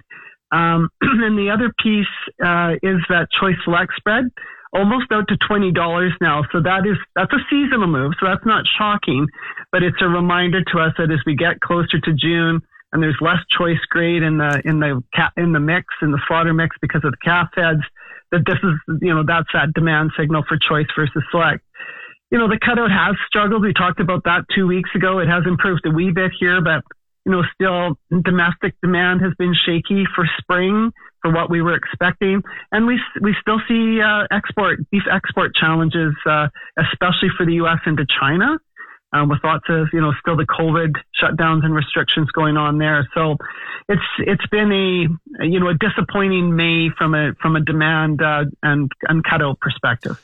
Um, 0.51 0.89
and 1.01 1.37
the 1.37 1.51
other 1.51 1.71
piece 1.81 2.07
uh, 2.43 2.73
is 2.81 2.97
that 3.09 3.27
choice 3.39 3.55
select 3.63 3.93
spread, 3.97 4.25
almost 4.73 5.11
out 5.11 5.27
to 5.29 5.37
twenty 5.47 5.71
dollars 5.71 6.13
now. 6.21 6.43
So 6.51 6.61
that 6.61 6.85
is 6.85 6.97
that's 7.15 7.33
a 7.33 7.43
seasonal 7.49 7.87
move. 7.87 8.13
So 8.19 8.27
that's 8.27 8.45
not 8.45 8.65
shocking, 8.77 9.27
but 9.71 9.83
it's 9.83 10.01
a 10.01 10.07
reminder 10.07 10.63
to 10.73 10.79
us 10.79 10.93
that 10.97 11.11
as 11.11 11.19
we 11.25 11.35
get 11.35 11.59
closer 11.59 11.99
to 11.99 12.13
June 12.13 12.61
and 12.93 13.01
there's 13.01 13.17
less 13.21 13.39
choice 13.57 13.83
grade 13.89 14.23
in 14.23 14.37
the 14.37 14.61
in 14.65 14.79
the 14.79 15.01
in 15.37 15.53
the 15.53 15.59
mix 15.59 15.87
in 16.01 16.11
the 16.11 16.21
slaughter 16.27 16.53
mix 16.53 16.75
because 16.81 17.01
of 17.03 17.11
the 17.11 17.23
calf 17.23 17.49
heads, 17.55 17.81
that 18.31 18.43
this 18.45 18.57
is 18.63 18.99
you 19.01 19.13
know 19.13 19.23
that's 19.25 19.49
that 19.53 19.73
demand 19.73 20.11
signal 20.17 20.43
for 20.47 20.57
choice 20.57 20.87
versus 20.95 21.23
select 21.31 21.63
you 22.31 22.37
know, 22.37 22.47
the 22.47 22.57
cutout 22.57 22.89
has 22.89 23.15
struggled. 23.27 23.61
We 23.61 23.73
talked 23.73 23.99
about 23.99 24.23
that 24.23 24.45
two 24.55 24.65
weeks 24.65 24.89
ago. 24.95 25.19
It 25.19 25.27
has 25.27 25.43
improved 25.45 25.85
a 25.85 25.91
wee 25.91 26.11
bit 26.11 26.31
here, 26.39 26.61
but, 26.61 26.83
you 27.25 27.31
know, 27.31 27.43
still 27.53 27.99
domestic 28.23 28.73
demand 28.81 29.21
has 29.21 29.33
been 29.37 29.53
shaky 29.53 30.05
for 30.15 30.25
spring 30.39 30.91
for 31.21 31.31
what 31.31 31.49
we 31.49 31.61
were 31.61 31.75
expecting. 31.75 32.41
And 32.71 32.85
we, 32.85 32.99
we 33.21 33.35
still 33.41 33.59
see, 33.67 34.01
uh, 34.01 34.27
export, 34.31 34.89
beef 34.89 35.03
export 35.11 35.55
challenges, 35.55 36.13
uh, 36.25 36.47
especially 36.77 37.29
for 37.37 37.45
the 37.45 37.53
U.S. 37.55 37.79
into 37.85 38.05
China. 38.19 38.57
Um, 39.13 39.27
with 39.27 39.39
lots 39.43 39.65
of, 39.67 39.89
you 39.91 39.99
know, 39.99 40.13
still 40.21 40.37
the 40.37 40.45
COVID 40.45 40.93
shutdowns 41.21 41.65
and 41.65 41.75
restrictions 41.75 42.31
going 42.31 42.55
on 42.55 42.77
there. 42.77 43.05
So 43.13 43.35
it's, 43.89 44.01
it's 44.19 44.47
been 44.47 44.71
a, 44.71 45.45
you 45.45 45.59
know, 45.59 45.67
a 45.67 45.73
disappointing 45.73 46.55
May 46.55 46.87
from 46.97 47.13
a, 47.13 47.33
from 47.41 47.57
a 47.57 47.59
demand, 47.59 48.21
uh, 48.21 48.45
and, 48.63 48.89
and 49.09 49.21
cutout 49.21 49.59
perspective. 49.59 50.17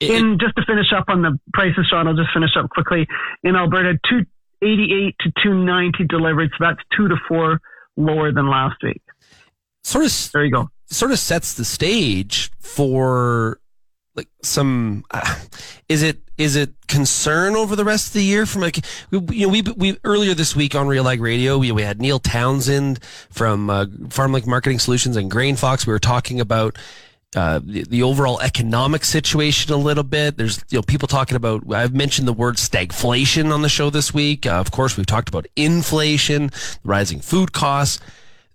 It, 0.00 0.10
in 0.10 0.38
just 0.38 0.56
to 0.56 0.64
finish 0.64 0.92
up 0.94 1.04
on 1.08 1.22
the 1.22 1.38
prices, 1.52 1.86
Shaun, 1.90 2.08
I'll 2.08 2.16
just 2.16 2.32
finish 2.32 2.56
up 2.56 2.70
quickly. 2.70 3.06
In 3.42 3.54
Alberta, 3.54 3.98
288 4.08 5.14
to 5.20 5.32
290 5.42 6.04
delivered, 6.04 6.50
so 6.52 6.64
that's 6.64 6.80
two 6.96 7.08
to 7.08 7.16
four 7.28 7.60
lower 7.96 8.32
than 8.32 8.48
last 8.48 8.82
week. 8.82 9.02
Sort 9.86 10.04
of. 10.04 10.32
There 10.32 10.44
you 10.44 10.50
go. 10.50 10.68
Sort 10.86 11.12
of 11.12 11.18
sets 11.20 11.54
the 11.54 11.64
stage 11.64 12.50
for 12.58 13.60
like 14.16 14.26
some. 14.42 15.04
Uh, 15.12 15.36
is 15.88 16.02
it 16.02 16.18
is 16.36 16.56
it 16.56 16.74
concern 16.88 17.54
over 17.54 17.76
the 17.76 17.84
rest 17.84 18.08
of 18.08 18.12
the 18.14 18.24
year 18.24 18.46
from 18.46 18.62
like 18.62 18.84
you 19.12 19.46
know 19.46 19.48
we 19.48 19.62
we 19.62 19.96
earlier 20.02 20.34
this 20.34 20.56
week 20.56 20.74
on 20.74 20.88
Real 20.88 21.08
Ag 21.08 21.20
Radio 21.20 21.56
we 21.56 21.70
we 21.70 21.82
had 21.82 22.00
Neil 22.00 22.18
Townsend 22.18 23.00
from 23.30 23.70
uh, 23.70 23.86
Farm 24.10 24.32
Link 24.32 24.44
Marketing 24.44 24.80
Solutions 24.80 25.16
and 25.16 25.30
Grain 25.30 25.54
Fox. 25.54 25.86
We 25.86 25.92
were 25.92 26.00
talking 26.00 26.40
about 26.40 26.76
uh, 27.36 27.60
the, 27.62 27.84
the, 27.84 28.02
overall 28.02 28.40
economic 28.40 29.04
situation 29.04 29.72
a 29.72 29.76
little 29.76 30.02
bit. 30.02 30.36
There's 30.36 30.64
you 30.68 30.78
know 30.78 30.82
people 30.82 31.06
talking 31.06 31.36
about. 31.36 31.62
I've 31.72 31.94
mentioned 31.94 32.26
the 32.26 32.32
word 32.32 32.56
stagflation 32.56 33.52
on 33.52 33.62
the 33.62 33.68
show 33.68 33.90
this 33.90 34.12
week. 34.12 34.46
Uh, 34.46 34.54
of 34.54 34.72
course, 34.72 34.96
we've 34.96 35.06
talked 35.06 35.28
about 35.28 35.46
inflation, 35.54 36.50
rising 36.82 37.20
food 37.20 37.52
costs. 37.52 38.00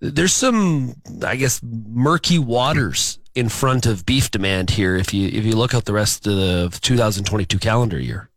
There's 0.02 0.34
some, 0.34 0.96
I 1.24 1.36
guess, 1.36 1.62
murky 1.64 2.40
waters 2.40 3.20
in 3.36 3.50
front 3.50 3.86
of 3.86 4.06
beef 4.06 4.32
demand 4.32 4.72
here. 4.72 4.96
If 4.96 5.14
you 5.14 5.28
if 5.28 5.46
you 5.46 5.56
look 5.56 5.74
at 5.74 5.86
the 5.86 5.94
rest 5.94 6.28
of 6.28 6.36
the 6.36 6.80
2022 6.82 7.60
calendar 7.60 8.00
year. 8.00 8.30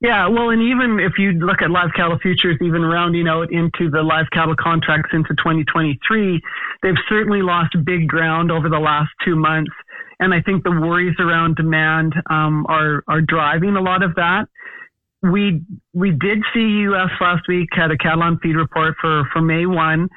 Yeah, 0.00 0.28
well, 0.28 0.50
and 0.50 0.60
even 0.60 1.00
if 1.00 1.14
you 1.18 1.32
look 1.32 1.62
at 1.62 1.70
live 1.70 1.90
cattle 1.96 2.18
futures, 2.18 2.58
even 2.60 2.82
rounding 2.82 3.26
out 3.26 3.50
into 3.50 3.90
the 3.90 4.02
live 4.02 4.26
cattle 4.32 4.54
contracts 4.54 5.10
into 5.14 5.30
2023, 5.30 6.42
they've 6.82 6.94
certainly 7.08 7.40
lost 7.40 7.74
big 7.84 8.06
ground 8.06 8.52
over 8.52 8.68
the 8.68 8.78
last 8.78 9.10
two 9.24 9.34
months. 9.34 9.72
And 10.20 10.34
I 10.34 10.42
think 10.42 10.62
the 10.62 10.70
worries 10.70 11.16
around 11.18 11.56
demand 11.56 12.14
um, 12.30 12.66
are 12.68 13.02
are 13.08 13.20
driving 13.20 13.76
a 13.76 13.80
lot 13.80 14.02
of 14.02 14.14
that. 14.16 14.46
We 15.22 15.62
we 15.92 16.10
did 16.10 16.38
see 16.52 16.84
U.S. 16.90 17.10
last 17.20 17.48
week 17.48 17.70
had 17.72 17.90
a 17.90 17.96
cattle 17.96 18.22
on 18.22 18.38
feed 18.40 18.56
report 18.56 18.94
for 19.00 19.24
for 19.32 19.40
May 19.40 19.66
one. 19.66 20.08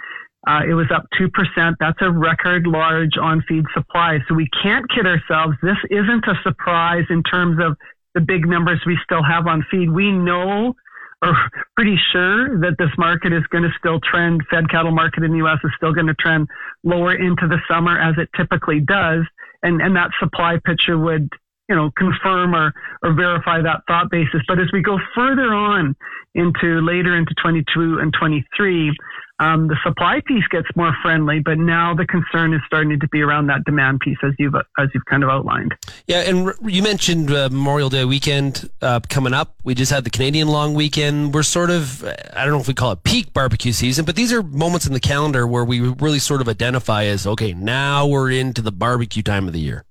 Uh, 0.46 0.62
it 0.70 0.74
was 0.74 0.88
up 0.94 1.06
2%. 1.20 1.74
That's 1.80 1.98
a 2.02 2.12
record 2.12 2.68
large 2.68 3.18
on 3.20 3.44
feed 3.48 3.66
supply. 3.74 4.20
So 4.28 4.36
we 4.36 4.48
can't 4.62 4.86
kid 4.90 5.06
ourselves. 5.06 5.58
This 5.62 5.78
isn't 5.90 6.26
a 6.28 6.36
surprise 6.44 7.06
in 7.10 7.24
terms 7.24 7.58
of 7.64 7.76
the 8.14 8.22
big 8.22 8.48
numbers 8.48 8.82
we 8.86 8.98
still 9.04 9.24
have 9.24 9.48
on 9.48 9.66
feed, 9.70 9.92
we 9.92 10.12
know 10.12 10.74
or 11.22 11.34
pretty 11.76 11.98
sure 12.12 12.60
that 12.60 12.76
this 12.78 12.90
market 12.98 13.34
is 13.34 13.44
going 13.52 13.64
to 13.64 13.72
still 13.78 14.00
trend, 14.00 14.42
fed 14.50 14.70
cattle 14.70 14.92
market 14.92 15.24
in 15.24 15.32
the 15.32 15.38
U.S. 15.38 15.58
is 15.64 15.72
still 15.78 15.94
going 15.94 16.08
to 16.08 16.14
trend 16.16 16.48
lower 16.84 17.14
into 17.14 17.48
the 17.48 17.58
summer 17.70 18.00
as 18.00 18.16
it 18.18 18.30
typically 18.36 18.80
does. 18.80 19.26
And, 19.64 19.82
and 19.82 19.96
that 19.96 20.12
supply 20.20 20.60
picture 20.64 20.98
would, 20.98 21.30
you 21.70 21.76
know, 21.76 21.92
confirm 21.98 22.56
or, 22.56 22.74
or 23.04 23.14
verify 23.14 23.62
that 23.62 23.82
thought 23.88 24.10
basis. 24.10 24.42
But 24.48 24.60
as 24.60 24.68
we 24.72 24.82
go 24.82 24.98
further 25.16 25.54
on 25.54 25.96
into 26.36 26.82
later 26.82 27.18
into 27.18 27.34
22 27.42 28.00
and 28.00 28.14
23, 28.18 28.96
um, 29.40 29.68
the 29.68 29.78
supply 29.86 30.22
piece 30.26 30.48
gets 30.50 30.68
more 30.76 30.96
friendly, 31.04 31.40
but 31.40 31.60
now 31.60 31.94
the 31.94 32.08
concern 32.08 32.54
is 32.54 32.62
starting 32.66 33.00
to 33.00 33.08
be 33.10 33.22
around 33.22 33.48
that 33.48 33.64
demand 33.66 34.00
piece, 34.00 34.18
as 34.24 34.32
you've 34.40 34.56
as 34.80 34.88
you've 34.96 35.06
kind 35.06 35.24
of 35.24 35.30
outlined. 35.30 35.76
Yeah, 36.08 36.22
and 36.22 36.54
you 36.66 36.82
mentioned 36.82 37.32
uh, 37.32 37.50
Memorial 37.52 37.90
Day 37.90 38.04
weekend 38.04 38.68
uh, 38.82 39.00
coming 39.10 39.34
up. 39.34 39.54
We 39.64 39.76
just 39.76 39.92
had 39.92 40.06
the 40.06 40.10
Canadian 40.10 40.48
long 40.48 40.74
weekend. 40.74 41.36
We're 41.36 41.44
sort 41.44 41.70
of 41.70 42.04
I 42.04 42.46
don't 42.46 42.54
know 42.54 42.60
if 42.60 42.68
we 42.68 42.74
call 42.74 42.92
it 42.94 43.04
peak 43.04 43.32
barbecue 43.32 43.74
season, 43.74 44.06
but 44.06 44.16
these 44.16 44.34
are 44.34 44.42
moments 44.42 44.88
in 44.88 44.94
the 44.94 45.00
calendar 45.00 45.46
where 45.46 45.64
we 45.64 45.82
really 45.82 46.20
sort 46.20 46.42
of 46.42 46.50
identify 46.50 47.04
as 47.04 47.28
okay, 47.28 47.54
now 47.54 48.08
we're 48.08 48.32
into 48.32 48.64
the 48.64 48.72
barbecue 48.72 49.22
time 49.22 49.46
of 49.46 49.54
the 49.54 49.60
year. 49.60 49.86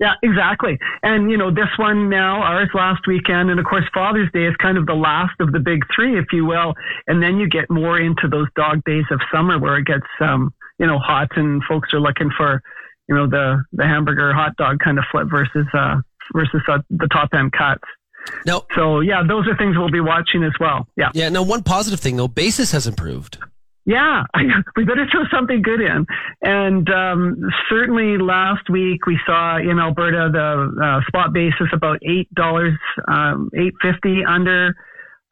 Yeah, 0.00 0.14
exactly. 0.22 0.78
And, 1.02 1.30
you 1.30 1.36
know, 1.38 1.50
this 1.50 1.68
one 1.78 2.08
now, 2.08 2.42
ours 2.42 2.70
last 2.74 3.06
weekend, 3.06 3.50
and 3.50 3.60
of 3.60 3.66
course, 3.66 3.84
Father's 3.94 4.30
Day 4.32 4.46
is 4.46 4.56
kind 4.56 4.76
of 4.76 4.86
the 4.86 4.94
last 4.94 5.34
of 5.38 5.52
the 5.52 5.60
big 5.60 5.82
three, 5.94 6.18
if 6.18 6.26
you 6.32 6.44
will. 6.44 6.74
And 7.06 7.22
then 7.22 7.36
you 7.36 7.48
get 7.48 7.70
more 7.70 8.00
into 8.00 8.26
those 8.28 8.48
dog 8.56 8.82
days 8.84 9.04
of 9.12 9.20
summer 9.32 9.60
where 9.60 9.78
it 9.78 9.86
gets, 9.86 10.06
um, 10.20 10.52
you 10.78 10.86
know, 10.86 10.98
hot 10.98 11.28
and 11.36 11.62
folks 11.68 11.90
are 11.92 12.00
looking 12.00 12.30
for, 12.36 12.60
you 13.08 13.14
know, 13.14 13.28
the, 13.28 13.62
the 13.72 13.84
hamburger 13.84 14.32
hot 14.32 14.56
dog 14.56 14.80
kind 14.80 14.98
of 14.98 15.04
flip 15.12 15.28
versus, 15.30 15.66
uh, 15.72 16.00
versus 16.32 16.62
uh, 16.68 16.78
the 16.90 17.08
top 17.12 17.28
end 17.34 17.52
cuts. 17.52 17.84
No. 18.46 18.64
So 18.74 19.00
yeah, 19.00 19.22
those 19.26 19.46
are 19.48 19.56
things 19.56 19.76
we'll 19.76 19.90
be 19.90 20.00
watching 20.00 20.42
as 20.44 20.52
well. 20.58 20.86
Yeah. 20.96 21.10
Yeah. 21.14 21.28
Now, 21.28 21.42
one 21.42 21.62
positive 21.62 22.00
thing 22.00 22.16
though, 22.16 22.28
basis 22.28 22.72
has 22.72 22.86
improved. 22.86 23.38
Yeah, 23.84 24.22
we 24.76 24.84
better 24.84 25.06
throw 25.10 25.22
something 25.32 25.60
good 25.62 25.80
in. 25.80 26.06
And 26.42 26.88
um, 26.88 27.36
certainly 27.68 28.16
last 28.16 28.70
week 28.70 29.06
we 29.06 29.18
saw 29.26 29.58
in 29.58 29.78
Alberta 29.78 30.30
the 30.32 30.82
uh, 30.82 31.00
spot 31.08 31.32
basis 31.32 31.68
about 31.72 31.98
eight 32.02 32.32
dollars, 32.34 32.78
um, 33.08 33.50
eight 33.56 33.74
fifty 33.82 34.22
under 34.24 34.74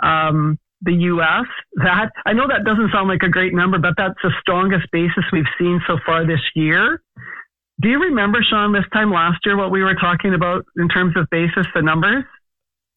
um, 0.03 0.59
the 0.83 0.95
U.S. 0.95 1.47
That 1.77 2.11
I 2.27 2.33
know 2.33 2.49
that 2.49 2.65
doesn't 2.65 2.91
sound 2.93 3.09
like 3.09 3.23
a 3.23 3.29
great 3.29 3.55
number, 3.55 3.79
but 3.79 3.95
that's 3.97 4.19
the 4.23 4.33
strongest 4.41 4.91
basis 4.91 5.25
we've 5.33 5.45
seen 5.59 5.81
so 5.87 5.99
far 6.05 6.27
this 6.27 6.41
year. 6.55 7.03
Do 7.81 7.89
you 7.89 7.99
remember, 7.99 8.41
Shaun, 8.43 8.73
this 8.73 8.85
time 8.93 9.11
last 9.11 9.39
year 9.47 9.57
what 9.57 9.71
we 9.71 9.83
were 9.83 9.95
talking 9.95 10.35
about 10.35 10.67
in 10.77 10.89
terms 10.89 11.15
of 11.17 11.29
basis, 11.31 11.67
the 11.75 11.83
numbers? 11.83 12.25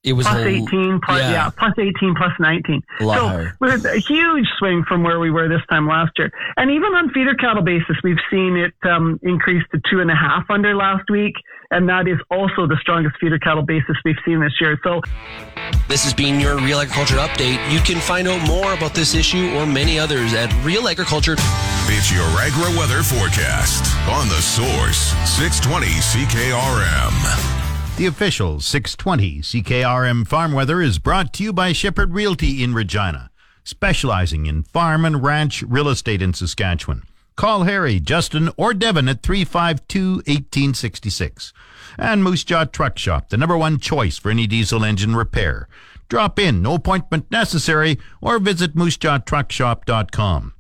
It 0.04 0.14
was 0.14 0.28
plus 0.28 0.46
18, 0.46 1.00
plus, 1.02 1.20
yeah. 1.20 1.32
yeah. 1.32 1.50
plus 1.50 1.74
18, 1.78 2.16
plus 2.16 2.34
19. 2.38 2.84
A 3.00 3.04
lot 3.06 3.18
so 3.18 3.28
higher. 3.28 3.58
with 3.62 3.86
a 3.86 4.00
huge 4.00 4.46
swing 4.58 4.84
from 4.86 5.02
where 5.02 5.20
we 5.20 5.32
were 5.32 5.48
this 5.48 5.62
time 5.70 5.88
last 5.88 6.12
year. 6.18 6.30
And 6.58 6.70
even 6.72 6.94
on 6.94 7.10
feeder 7.12 7.36
cattle 7.36 7.64
basis, 7.64 7.96
we've 8.04 8.20
seen 8.30 8.58
it 8.58 8.74
um, 8.84 9.18
increase 9.24 9.64
to 9.72 9.82
two 9.90 10.02
and 10.02 10.12
a 10.12 10.16
half 10.16 10.44
under 10.50 10.76
last 10.76 11.10
week. 11.10 11.36
And 11.72 11.88
that 11.88 12.08
is 12.10 12.20
also 12.30 12.68
the 12.68 12.78
strongest 12.82 13.16
feeder 13.20 13.40
cattle 13.40 13.64
basis 13.64 13.96
we've 14.04 14.20
seen 14.26 14.42
this 14.42 14.54
year. 14.60 14.78
So 14.84 15.02
this 15.88 16.04
has 16.04 16.14
been 16.14 16.40
your 16.40 16.58
Real 16.58 16.80
Agriculture 16.80 17.16
Update. 17.16 17.72
You 17.72 17.80
can 17.80 18.02
find 18.02 18.28
out 18.28 18.46
more 18.46 18.74
about 18.74 18.94
this 18.94 19.16
issue 19.16 19.56
or 19.56 19.66
many 19.66 19.98
others 19.98 20.34
at 20.34 20.54
Real 20.66 20.90
Agriculture. 20.90 21.36
It's 21.88 22.12
your 22.12 22.28
agri 22.42 22.78
weather 22.78 23.04
forecast 23.04 23.96
on 24.10 24.28
the 24.28 24.42
source 24.42 25.14
620 25.26 25.88
CKRM. 25.88 27.63
The 27.96 28.08
official 28.08 28.60
620 28.60 29.42
CKRM 29.42 30.28
Farm 30.28 30.52
Weather 30.52 30.82
is 30.82 30.98
brought 30.98 31.32
to 31.34 31.44
you 31.44 31.54
by 31.54 31.74
Shepherd 31.74 32.12
Realty 32.12 32.64
in 32.64 32.74
Regina, 32.74 33.30
specializing 33.64 34.48
in 34.48 34.64
farm 34.64 35.06
and 35.06 35.22
ranch 35.22 35.62
real 35.62 35.88
estate 35.88 36.20
in 36.20 36.34
Saskatchewan. 36.34 37.04
Call 37.36 37.64
Harry, 37.66 38.00
Justin, 38.00 38.50
or 38.58 38.74
Devin 38.74 39.08
at 39.08 39.22
352 39.22 40.16
1866. 40.26 41.54
And 41.96 42.24
Moose 42.24 42.44
Jaw 42.44 42.66
Truck 42.66 42.98
Shop, 42.98 43.30
the 43.30 43.38
number 43.38 43.58
one 43.58 43.78
choice 43.78 44.18
for 44.18 44.32
any 44.32 44.48
diesel 44.48 44.84
engine 44.84 45.16
repair. 45.16 45.68
Drop 46.10 46.40
in, 46.40 46.64
no 46.64 46.74
appointment 46.74 47.30
necessary, 47.30 48.00
or 48.22 48.40
visit 48.40 48.76
moosejawtruckshop.com. 48.76 50.54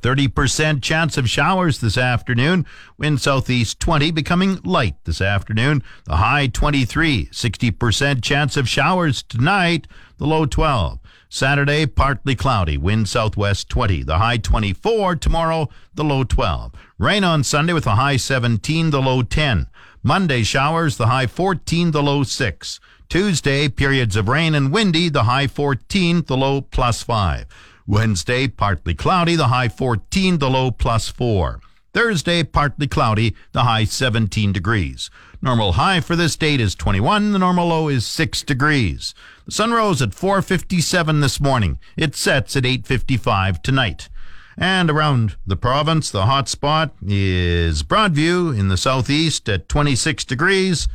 30% 0.00 0.82
chance 0.82 1.16
of 1.16 1.28
showers 1.28 1.78
this 1.80 1.98
afternoon. 1.98 2.66
Wind 2.98 3.20
southeast 3.20 3.80
20, 3.80 4.10
becoming 4.10 4.60
light 4.64 4.96
this 5.04 5.20
afternoon. 5.20 5.82
The 6.04 6.16
high 6.16 6.46
23. 6.46 7.26
60% 7.26 8.22
chance 8.22 8.56
of 8.56 8.68
showers 8.68 9.22
tonight. 9.22 9.86
The 10.18 10.26
low 10.26 10.46
12. 10.46 10.98
Saturday, 11.28 11.86
partly 11.86 12.34
cloudy. 12.34 12.76
Wind 12.76 13.08
southwest 13.08 13.68
20. 13.68 14.04
The 14.04 14.18
high 14.18 14.36
24. 14.36 15.16
Tomorrow, 15.16 15.68
the 15.94 16.04
low 16.04 16.24
12. 16.24 16.72
Rain 16.98 17.24
on 17.24 17.42
Sunday 17.42 17.72
with 17.72 17.86
a 17.86 17.96
high 17.96 18.16
17. 18.16 18.90
The 18.90 19.02
low 19.02 19.22
10. 19.22 19.66
Monday, 20.02 20.42
showers. 20.42 20.96
The 20.96 21.08
high 21.08 21.26
14. 21.26 21.90
The 21.90 22.02
low 22.02 22.22
6. 22.22 22.80
Tuesday, 23.08 23.68
periods 23.68 24.16
of 24.16 24.28
rain 24.28 24.54
and 24.54 24.72
windy. 24.72 25.08
The 25.08 25.24
high 25.24 25.46
14. 25.46 26.22
The 26.26 26.36
low 26.36 26.60
plus 26.60 27.02
5. 27.02 27.46
Wednesday, 27.86 28.48
partly 28.48 28.94
cloudy, 28.94 29.36
the 29.36 29.48
high 29.48 29.68
14, 29.68 30.38
the 30.38 30.50
low 30.50 30.70
plus 30.70 31.08
4. 31.08 31.60
Thursday, 31.92 32.42
partly 32.42 32.86
cloudy, 32.86 33.34
the 33.52 33.62
high 33.62 33.84
17 33.84 34.52
degrees. 34.52 35.08
Normal 35.40 35.72
high 35.72 36.00
for 36.00 36.16
this 36.16 36.36
date 36.36 36.60
is 36.60 36.74
21, 36.74 37.32
the 37.32 37.38
normal 37.38 37.68
low 37.68 37.88
is 37.88 38.06
6 38.06 38.42
degrees. 38.42 39.14
The 39.44 39.52
sun 39.52 39.72
rose 39.72 40.02
at 40.02 40.14
4:57 40.14 41.20
this 41.20 41.40
morning. 41.40 41.78
It 41.96 42.16
sets 42.16 42.56
at 42.56 42.66
8:55 42.66 43.62
tonight. 43.62 44.08
And 44.58 44.90
around 44.90 45.36
the 45.46 45.56
province, 45.56 46.10
the 46.10 46.26
hot 46.26 46.48
spot 46.48 46.94
is 47.06 47.82
Broadview 47.82 48.58
in 48.58 48.68
the 48.68 48.76
southeast 48.76 49.48
at 49.48 49.68
26 49.68 50.24
degrees. 50.24 50.88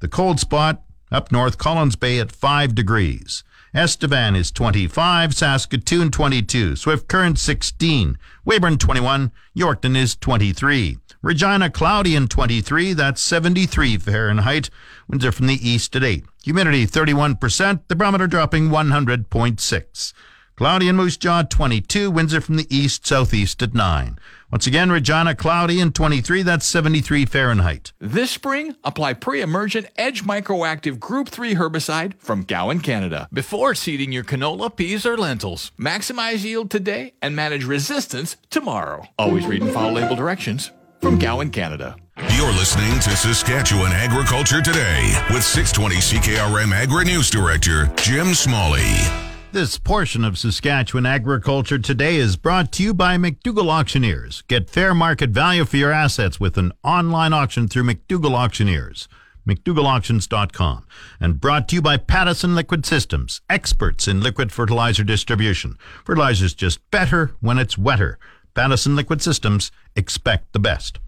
The 0.00 0.08
cold 0.08 0.38
spot 0.38 0.82
up 1.10 1.32
north 1.32 1.58
Collins 1.58 1.96
Bay 1.96 2.20
at 2.20 2.30
5 2.30 2.74
degrees. 2.74 3.42
Estevan 3.74 4.34
is 4.34 4.50
25, 4.50 5.34
Saskatoon 5.34 6.10
22, 6.10 6.74
Swift 6.74 7.06
Current 7.06 7.38
16, 7.38 8.18
Weyburn 8.46 8.78
21, 8.78 9.30
Yorkton 9.56 9.94
is 9.94 10.16
23. 10.16 10.98
Regina 11.20 11.68
cloudy 11.68 12.16
and 12.16 12.30
23, 12.30 12.94
that's 12.94 13.20
73 13.20 13.98
Fahrenheit. 13.98 14.70
Winds 15.06 15.24
are 15.24 15.32
from 15.32 15.48
the 15.48 15.68
east 15.68 15.94
at 15.96 16.04
8. 16.04 16.24
Humidity 16.44 16.86
31%, 16.86 17.80
the 17.88 17.96
barometer 17.96 18.26
dropping 18.26 18.68
100.6. 18.68 20.12
Cloudy 20.58 20.88
in 20.88 20.96
Moose 20.96 21.16
Jaw 21.16 21.44
22, 21.44 22.10
winds 22.10 22.34
are 22.34 22.40
from 22.40 22.56
the 22.56 22.66
east 22.68 23.06
southeast 23.06 23.62
at 23.62 23.74
9. 23.74 24.18
Once 24.50 24.66
again, 24.66 24.90
Regina 24.90 25.32
cloudy 25.32 25.80
and 25.80 25.94
23, 25.94 26.42
that's 26.42 26.66
73 26.66 27.26
Fahrenheit. 27.26 27.92
This 28.00 28.32
spring, 28.32 28.74
apply 28.82 29.12
pre-emergent 29.12 29.86
Edge 29.94 30.24
Microactive 30.24 30.98
Group 30.98 31.28
3 31.28 31.54
herbicide 31.54 32.14
from 32.18 32.42
Gowan, 32.42 32.80
Canada, 32.80 33.28
before 33.32 33.76
seeding 33.76 34.10
your 34.10 34.24
canola, 34.24 34.74
peas, 34.74 35.06
or 35.06 35.16
lentils. 35.16 35.70
Maximize 35.78 36.42
yield 36.42 36.72
today 36.72 37.12
and 37.22 37.36
manage 37.36 37.62
resistance 37.62 38.36
tomorrow. 38.50 39.04
Always 39.16 39.46
read 39.46 39.62
and 39.62 39.72
follow 39.72 39.92
label 39.92 40.16
directions 40.16 40.72
from 41.00 41.20
Gowan, 41.20 41.50
Canada. 41.50 41.94
You're 42.34 42.50
listening 42.50 42.98
to 42.98 43.10
Saskatchewan 43.10 43.92
Agriculture 43.92 44.60
Today 44.60 45.22
with 45.30 45.44
620 45.44 46.18
CKRM 46.18 46.72
Agri 46.72 47.04
News 47.04 47.30
Director 47.30 47.86
Jim 47.94 48.34
Smalley. 48.34 49.27
This 49.50 49.78
portion 49.78 50.24
of 50.24 50.36
Saskatchewan 50.36 51.06
Agriculture 51.06 51.78
Today 51.78 52.16
is 52.16 52.36
brought 52.36 52.70
to 52.72 52.82
you 52.82 52.92
by 52.92 53.16
McDougall 53.16 53.70
Auctioneers. 53.70 54.42
Get 54.42 54.68
fair 54.68 54.94
market 54.94 55.30
value 55.30 55.64
for 55.64 55.78
your 55.78 55.90
assets 55.90 56.38
with 56.38 56.58
an 56.58 56.70
online 56.84 57.32
auction 57.32 57.66
through 57.66 57.84
McDougall 57.84 58.34
Auctioneers. 58.34 59.08
McDougallAuctions.com. 59.48 60.86
And 61.18 61.40
brought 61.40 61.66
to 61.68 61.76
you 61.76 61.82
by 61.82 61.96
Pattison 61.96 62.54
Liquid 62.54 62.84
Systems, 62.84 63.40
experts 63.48 64.06
in 64.06 64.20
liquid 64.20 64.52
fertilizer 64.52 65.02
distribution. 65.02 65.78
Fertilizer's 66.04 66.52
just 66.52 66.78
better 66.90 67.32
when 67.40 67.56
it's 67.56 67.78
wetter. 67.78 68.18
Pattison 68.54 68.96
Liquid 68.96 69.22
Systems, 69.22 69.72
expect 69.96 70.52
the 70.52 70.60
best. 70.60 70.98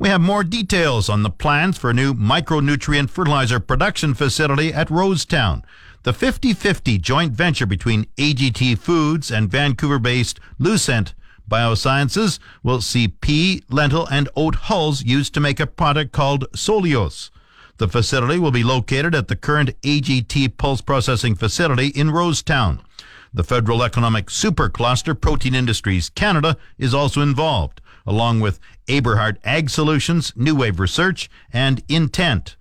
We 0.00 0.08
have 0.08 0.20
more 0.20 0.42
details 0.42 1.08
on 1.08 1.22
the 1.22 1.30
plans 1.30 1.78
for 1.78 1.90
a 1.90 1.94
new 1.94 2.14
micronutrient 2.14 3.10
fertilizer 3.10 3.60
production 3.60 4.14
facility 4.14 4.72
at 4.72 4.88
Rosetown. 4.88 5.62
The 6.06 6.12
50 6.12 6.54
50 6.54 6.98
joint 6.98 7.32
venture 7.32 7.66
between 7.66 8.06
AGT 8.16 8.78
Foods 8.78 9.32
and 9.32 9.50
Vancouver 9.50 9.98
based 9.98 10.38
Lucent 10.56 11.14
Biosciences 11.50 12.38
will 12.62 12.80
see 12.80 13.08
pea, 13.08 13.64
lentil, 13.68 14.06
and 14.06 14.28
oat 14.36 14.54
hulls 14.54 15.02
used 15.02 15.34
to 15.34 15.40
make 15.40 15.58
a 15.58 15.66
product 15.66 16.12
called 16.12 16.48
Soileos. 16.52 17.30
The 17.78 17.88
facility 17.88 18.38
will 18.38 18.52
be 18.52 18.62
located 18.62 19.16
at 19.16 19.26
the 19.26 19.34
current 19.34 19.70
AGT 19.82 20.56
Pulse 20.56 20.80
Processing 20.80 21.34
Facility 21.34 21.88
in 21.88 22.10
Rosetown. 22.10 22.78
The 23.34 23.42
Federal 23.42 23.82
Economic 23.82 24.26
Supercluster 24.26 25.20
Protein 25.20 25.56
Industries 25.56 26.10
Canada 26.10 26.56
is 26.78 26.94
also 26.94 27.20
involved, 27.20 27.80
along 28.06 28.38
with 28.38 28.60
Aberhart 28.86 29.38
Ag 29.42 29.70
Solutions, 29.70 30.32
New 30.36 30.54
Wave 30.54 30.78
Research, 30.78 31.28
and 31.52 31.82
Intent. 31.88 32.55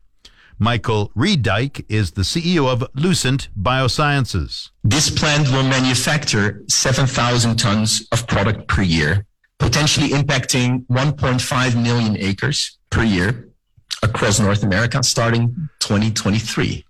Michael 0.59 1.11
Riedijk 1.15 1.83
is 1.89 2.11
the 2.11 2.21
CEO 2.21 2.71
of 2.71 2.87
Lucent 2.93 3.49
Biosciences. 3.61 4.69
This 4.83 5.09
plant 5.09 5.49
will 5.49 5.63
manufacture 5.63 6.63
7,000 6.69 7.57
tons 7.57 8.07
of 8.13 8.25
product 8.25 8.67
per 8.67 8.81
year, 8.81 9.25
potentially 9.59 10.09
impacting 10.09 10.85
1.5 10.87 11.83
million 11.83 12.17
acres 12.17 12.77
per 12.89 13.03
year 13.03 13.49
across 14.01 14.39
North 14.39 14.63
America 14.63 15.03
starting 15.03 15.69
2023. 15.79 16.85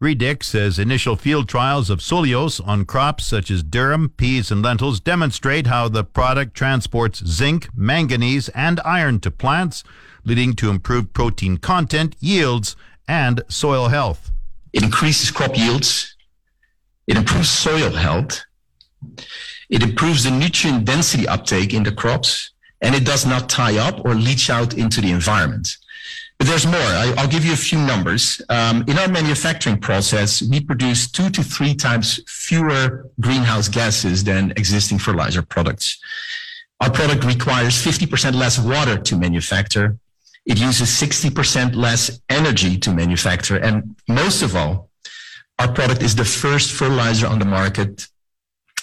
Riedijk 0.00 0.42
says 0.42 0.78
initial 0.78 1.16
field 1.16 1.48
trials 1.48 1.88
of 1.88 2.00
Soileos 2.00 2.60
on 2.64 2.84
crops 2.84 3.24
such 3.24 3.50
as 3.50 3.64
durum, 3.64 4.14
peas, 4.16 4.50
and 4.50 4.62
lentils 4.62 5.00
demonstrate 5.00 5.66
how 5.66 5.88
the 5.88 6.04
product 6.04 6.54
transports 6.54 7.24
zinc, 7.26 7.68
manganese, 7.74 8.50
and 8.50 8.80
iron 8.84 9.18
to 9.20 9.30
plants 9.30 9.82
leading 10.24 10.54
to 10.54 10.70
improved 10.70 11.12
protein 11.12 11.56
content, 11.58 12.16
yields, 12.20 12.76
and 13.06 13.42
soil 13.48 13.88
health. 13.88 14.30
It 14.72 14.82
increases 14.82 15.30
crop 15.30 15.56
yields. 15.56 16.16
It 17.06 17.16
improves 17.16 17.50
soil 17.50 17.90
health. 17.90 18.44
It 19.68 19.82
improves 19.82 20.24
the 20.24 20.30
nutrient 20.30 20.84
density 20.84 21.28
uptake 21.28 21.74
in 21.74 21.82
the 21.82 21.92
crops, 21.92 22.50
and 22.80 22.94
it 22.94 23.04
does 23.04 23.26
not 23.26 23.48
tie 23.48 23.78
up 23.78 24.04
or 24.04 24.14
leach 24.14 24.50
out 24.50 24.74
into 24.74 25.00
the 25.00 25.10
environment. 25.10 25.76
But 26.38 26.48
there's 26.48 26.66
more. 26.66 26.80
I, 26.80 27.14
will 27.16 27.28
give 27.28 27.44
you 27.44 27.52
a 27.52 27.56
few 27.56 27.78
numbers. 27.78 28.42
Um, 28.48 28.84
in 28.88 28.98
our 28.98 29.08
manufacturing 29.08 29.78
process, 29.78 30.42
we 30.42 30.60
produce 30.60 31.10
two 31.10 31.30
to 31.30 31.42
three 31.42 31.74
times 31.74 32.20
fewer 32.26 33.10
greenhouse 33.20 33.68
gases 33.68 34.24
than 34.24 34.50
existing 34.52 34.98
fertilizer 34.98 35.42
products. 35.42 35.98
Our 36.80 36.90
product 36.90 37.24
requires 37.24 37.74
50% 37.74 38.34
less 38.34 38.58
water 38.58 38.98
to 38.98 39.16
manufacture 39.16 39.96
it 40.46 40.58
uses 40.60 40.88
60% 40.88 41.74
less 41.74 42.20
energy 42.28 42.76
to 42.78 42.92
manufacture. 42.92 43.56
And 43.56 43.96
most 44.08 44.42
of 44.42 44.54
all, 44.54 44.90
our 45.58 45.72
product 45.72 46.02
is 46.02 46.16
the 46.16 46.24
first 46.24 46.72
fertilizer 46.72 47.26
on 47.26 47.38
the 47.38 47.44
market 47.44 48.06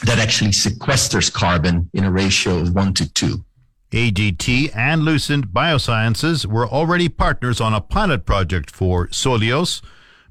that 0.04 0.18
actually 0.18 0.52
sequesters 0.52 1.32
carbon 1.32 1.90
in 1.94 2.04
a 2.04 2.12
ratio 2.12 2.60
of 2.60 2.74
one 2.74 2.94
to 2.96 3.12
two. 3.12 3.46
AGT 3.92 4.76
and 4.76 5.04
Lucent 5.04 5.54
Biosciences 5.54 6.46
were 6.46 6.68
already 6.68 7.10
partners 7.10 7.60
on 7.60 7.74
a 7.74 7.82
pilot 7.82 8.26
project 8.26 8.72
for 8.72 9.08
Soileos. 9.08 9.82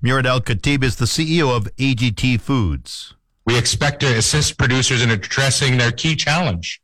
Murad 0.01 0.27
Al-Katib 0.27 0.83
is 0.83 0.97
the 0.97 1.05
CEO 1.05 1.55
of 1.55 1.65
AGT 1.77 2.41
Foods. 2.41 3.15
We 3.45 3.59
expect 3.59 4.01
to 4.01 4.17
assist 4.17 4.59
producers 4.59 5.03
in 5.03 5.11
addressing 5.11 5.77
their 5.77 5.93
key 5.93 6.17
challenge 6.17 6.81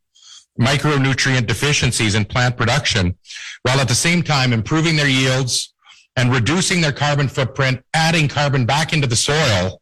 micronutrient 0.58 1.46
deficiencies 1.46 2.14
in 2.14 2.24
plant 2.24 2.56
production, 2.56 3.16
while 3.62 3.80
at 3.80 3.88
the 3.88 3.94
same 3.94 4.22
time 4.22 4.52
improving 4.52 4.96
their 4.96 5.08
yields 5.08 5.74
and 6.16 6.32
reducing 6.32 6.80
their 6.80 6.92
carbon 6.92 7.28
footprint, 7.28 7.82
adding 7.94 8.28
carbon 8.28 8.64
back 8.64 8.92
into 8.92 9.06
the 9.06 9.16
soil, 9.16 9.80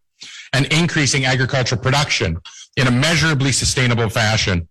and 0.52 0.66
increasing 0.72 1.24
agricultural 1.24 1.80
production 1.80 2.38
in 2.76 2.86
a 2.86 2.90
measurably 2.90 3.52
sustainable 3.52 4.08
fashion. 4.08 4.68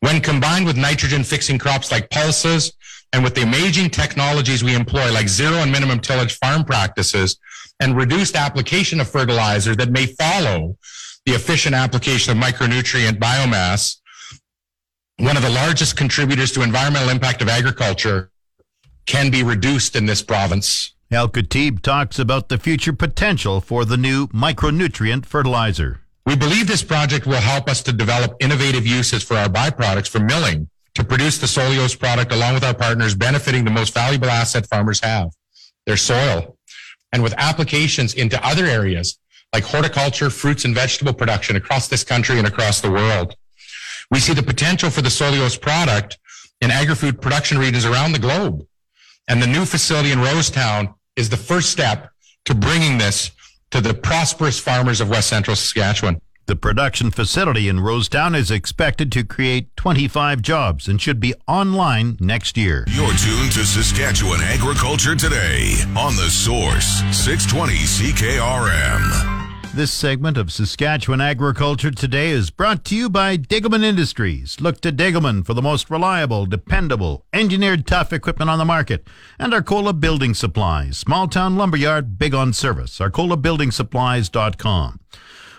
When 0.00 0.20
combined 0.20 0.66
with 0.66 0.76
nitrogen 0.76 1.24
fixing 1.24 1.58
crops 1.58 1.90
like 1.90 2.10
pulses 2.10 2.72
and 3.12 3.24
with 3.24 3.34
the 3.34 3.42
amazing 3.42 3.90
technologies 3.90 4.62
we 4.62 4.74
employ 4.74 5.12
like 5.12 5.28
zero 5.28 5.56
and 5.56 5.72
minimum 5.72 5.98
tillage 5.98 6.38
farm 6.38 6.64
practices 6.64 7.38
and 7.80 7.96
reduced 7.96 8.36
application 8.36 9.00
of 9.00 9.08
fertilizer 9.08 9.74
that 9.76 9.90
may 9.90 10.06
follow 10.06 10.76
the 11.26 11.32
efficient 11.32 11.74
application 11.74 12.36
of 12.36 12.42
micronutrient 12.42 13.18
biomass, 13.18 13.97
one 15.18 15.36
of 15.36 15.42
the 15.42 15.50
largest 15.50 15.96
contributors 15.96 16.52
to 16.52 16.62
environmental 16.62 17.08
impact 17.08 17.42
of 17.42 17.48
agriculture 17.48 18.30
can 19.06 19.30
be 19.30 19.42
reduced 19.42 19.96
in 19.96 20.06
this 20.06 20.22
province. 20.22 20.94
Al-Katib 21.10 21.80
talks 21.80 22.18
about 22.18 22.48
the 22.48 22.58
future 22.58 22.92
potential 22.92 23.60
for 23.60 23.84
the 23.84 23.96
new 23.96 24.28
micronutrient 24.28 25.26
fertilizer. 25.26 26.02
We 26.24 26.36
believe 26.36 26.66
this 26.68 26.84
project 26.84 27.26
will 27.26 27.40
help 27.40 27.68
us 27.68 27.82
to 27.84 27.92
develop 27.92 28.36
innovative 28.40 28.86
uses 28.86 29.22
for 29.22 29.34
our 29.34 29.48
byproducts 29.48 30.08
for 30.08 30.20
milling 30.20 30.68
to 30.94 31.02
produce 31.02 31.38
the 31.38 31.46
Soileos 31.46 31.98
product 31.98 32.32
along 32.32 32.54
with 32.54 32.64
our 32.64 32.74
partners 32.74 33.14
benefiting 33.14 33.64
the 33.64 33.70
most 33.70 33.94
valuable 33.94 34.28
asset 34.28 34.66
farmers 34.66 35.00
have, 35.00 35.30
their 35.86 35.96
soil, 35.96 36.56
and 37.12 37.22
with 37.22 37.34
applications 37.38 38.14
into 38.14 38.44
other 38.46 38.66
areas 38.66 39.18
like 39.54 39.64
horticulture, 39.64 40.28
fruits 40.28 40.64
and 40.64 40.74
vegetable 40.74 41.14
production 41.14 41.56
across 41.56 41.88
this 41.88 42.04
country 42.04 42.38
and 42.38 42.46
across 42.46 42.80
the 42.82 42.90
world. 42.90 43.34
We 44.10 44.20
see 44.20 44.34
the 44.34 44.42
potential 44.42 44.90
for 44.90 45.02
the 45.02 45.08
Soileos 45.08 45.60
product 45.60 46.18
in 46.60 46.70
agri-food 46.70 47.20
production 47.20 47.58
regions 47.58 47.84
around 47.84 48.12
the 48.12 48.18
globe. 48.18 48.66
And 49.28 49.42
the 49.42 49.46
new 49.46 49.64
facility 49.64 50.12
in 50.12 50.18
Rosetown 50.18 50.94
is 51.16 51.28
the 51.28 51.36
first 51.36 51.70
step 51.70 52.10
to 52.46 52.54
bringing 52.54 52.98
this 52.98 53.30
to 53.70 53.80
the 53.80 53.92
prosperous 53.92 54.58
farmers 54.58 55.00
of 55.00 55.10
West 55.10 55.28
Central 55.28 55.54
Saskatchewan. 55.54 56.20
The 56.46 56.56
production 56.56 57.10
facility 57.10 57.68
in 57.68 57.76
Rosetown 57.76 58.34
is 58.34 58.50
expected 58.50 59.12
to 59.12 59.22
create 59.22 59.76
25 59.76 60.40
jobs 60.40 60.88
and 60.88 60.98
should 60.98 61.20
be 61.20 61.34
online 61.46 62.16
next 62.20 62.56
year. 62.56 62.86
You're 62.88 63.12
tuned 63.12 63.52
to 63.52 63.66
Saskatchewan 63.66 64.40
Agriculture 64.40 65.14
Today 65.14 65.74
on 65.94 66.16
The 66.16 66.30
Source, 66.30 67.02
620 67.12 67.74
CKRM. 67.74 69.37
This 69.78 69.92
segment 69.92 70.36
of 70.36 70.50
Saskatchewan 70.50 71.20
Agriculture 71.20 71.92
Today 71.92 72.30
is 72.30 72.50
brought 72.50 72.84
to 72.86 72.96
you 72.96 73.08
by 73.08 73.36
Degelman 73.36 73.84
Industries. 73.84 74.60
Look 74.60 74.80
to 74.80 74.90
Degelman 74.90 75.46
for 75.46 75.54
the 75.54 75.62
most 75.62 75.88
reliable, 75.88 76.46
dependable, 76.46 77.24
engineered 77.32 77.86
tough 77.86 78.12
equipment 78.12 78.50
on 78.50 78.58
the 78.58 78.64
market. 78.64 79.06
And 79.38 79.54
Arcola 79.54 79.92
Building 79.92 80.34
Supplies, 80.34 80.98
small 80.98 81.28
town 81.28 81.54
lumberyard, 81.54 82.18
big 82.18 82.34
on 82.34 82.52
service. 82.52 82.98
ArcolaBuildingSupplies.com. 82.98 85.00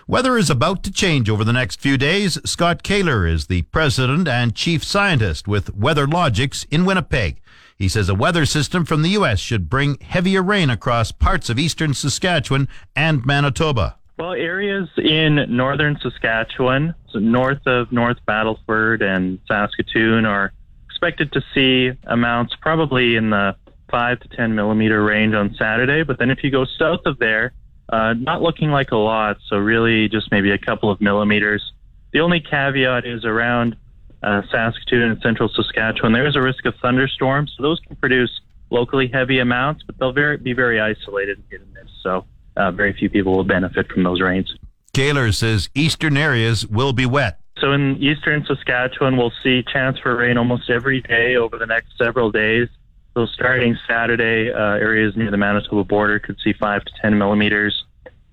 Weather 0.06 0.36
is 0.36 0.50
about 0.50 0.82
to 0.82 0.92
change 0.92 1.30
over 1.30 1.42
the 1.42 1.54
next 1.54 1.80
few 1.80 1.96
days. 1.96 2.38
Scott 2.44 2.82
Kehler 2.82 3.26
is 3.26 3.46
the 3.46 3.62
president 3.62 4.28
and 4.28 4.54
chief 4.54 4.84
scientist 4.84 5.48
with 5.48 5.74
Weather 5.74 6.06
Logics 6.06 6.64
in 6.64 6.84
Winnipeg. 6.84 7.40
He 7.74 7.88
says 7.88 8.10
a 8.10 8.14
weather 8.14 8.44
system 8.44 8.84
from 8.84 9.00
the 9.00 9.08
U.S. 9.10 9.40
should 9.40 9.70
bring 9.70 9.96
heavier 10.02 10.42
rain 10.42 10.68
across 10.68 11.10
parts 11.10 11.48
of 11.48 11.58
eastern 11.58 11.94
Saskatchewan 11.94 12.68
and 12.94 13.24
Manitoba. 13.24 13.96
Well, 14.20 14.34
areas 14.34 14.86
in 14.98 15.46
northern 15.48 15.98
Saskatchewan, 15.98 16.94
so 17.10 17.20
north 17.20 17.66
of 17.66 17.90
North 17.90 18.18
Battleford 18.28 19.00
and 19.00 19.38
Saskatoon, 19.48 20.26
are 20.26 20.52
expected 20.90 21.32
to 21.32 21.42
see 21.54 21.92
amounts 22.06 22.54
probably 22.60 23.16
in 23.16 23.30
the 23.30 23.56
5 23.90 24.20
to 24.20 24.28
10 24.28 24.54
millimeter 24.54 25.02
range 25.02 25.32
on 25.32 25.54
Saturday. 25.54 26.02
But 26.02 26.18
then 26.18 26.28
if 26.30 26.44
you 26.44 26.50
go 26.50 26.66
south 26.66 27.00
of 27.06 27.18
there, 27.18 27.54
uh, 27.88 28.12
not 28.12 28.42
looking 28.42 28.70
like 28.70 28.90
a 28.90 28.96
lot, 28.96 29.38
so 29.48 29.56
really 29.56 30.06
just 30.10 30.30
maybe 30.30 30.50
a 30.50 30.58
couple 30.58 30.90
of 30.90 31.00
millimeters. 31.00 31.72
The 32.12 32.20
only 32.20 32.40
caveat 32.40 33.06
is 33.06 33.24
around 33.24 33.74
uh, 34.22 34.42
Saskatoon 34.50 35.12
and 35.12 35.22
central 35.22 35.48
Saskatchewan, 35.48 36.12
there 36.12 36.26
is 36.26 36.36
a 36.36 36.42
risk 36.42 36.66
of 36.66 36.74
thunderstorms. 36.82 37.54
So 37.56 37.62
those 37.62 37.80
can 37.80 37.96
produce 37.96 38.42
locally 38.68 39.08
heavy 39.08 39.38
amounts, 39.38 39.82
but 39.82 39.96
they'll 39.96 40.12
very, 40.12 40.36
be 40.36 40.52
very 40.52 40.78
isolated 40.78 41.38
and 41.38 41.46
hit 41.48 41.62
and 41.62 41.72
miss. 41.72 41.90
So 42.02 42.26
uh, 42.60 42.70
very 42.70 42.92
few 42.92 43.08
people 43.08 43.32
will 43.36 43.44
benefit 43.44 43.90
from 43.90 44.02
those 44.02 44.20
rains. 44.20 44.54
Kehler 44.92 45.34
says 45.34 45.68
eastern 45.74 46.16
areas 46.16 46.66
will 46.66 46.92
be 46.92 47.06
wet. 47.06 47.38
So 47.58 47.72
in 47.72 47.96
eastern 47.96 48.44
Saskatchewan, 48.44 49.16
we'll 49.16 49.32
see 49.42 49.62
chance 49.62 49.98
for 49.98 50.16
rain 50.16 50.36
almost 50.36 50.70
every 50.70 51.00
day 51.00 51.36
over 51.36 51.58
the 51.58 51.66
next 51.66 51.96
several 51.98 52.30
days. 52.30 52.68
So 53.14 53.26
starting 53.26 53.76
Saturday, 53.88 54.52
uh, 54.52 54.58
areas 54.58 55.16
near 55.16 55.30
the 55.30 55.36
Manitoba 55.36 55.84
border 55.84 56.18
could 56.18 56.38
see 56.42 56.52
five 56.52 56.84
to 56.84 56.92
10 57.02 57.18
millimeters. 57.18 57.84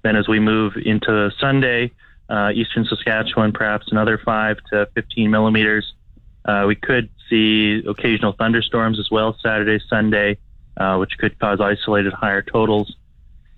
Then 0.03 0.15
as 0.15 0.27
we 0.27 0.39
move 0.39 0.73
into 0.77 1.31
Sunday, 1.39 1.91
uh, 2.29 2.51
eastern 2.53 2.85
Saskatchewan, 2.85 3.51
perhaps 3.53 3.87
another 3.91 4.17
five 4.17 4.57
to 4.71 4.87
15 4.95 5.29
millimeters. 5.31 5.93
Uh, 6.45 6.65
we 6.67 6.75
could 6.75 7.09
see 7.29 7.83
occasional 7.87 8.33
thunderstorms 8.33 8.99
as 8.99 9.09
well 9.11 9.37
Saturday, 9.43 9.83
Sunday, 9.89 10.37
uh, 10.77 10.97
which 10.97 11.17
could 11.17 11.37
cause 11.39 11.59
isolated 11.59 12.13
higher 12.13 12.41
totals. 12.41 12.95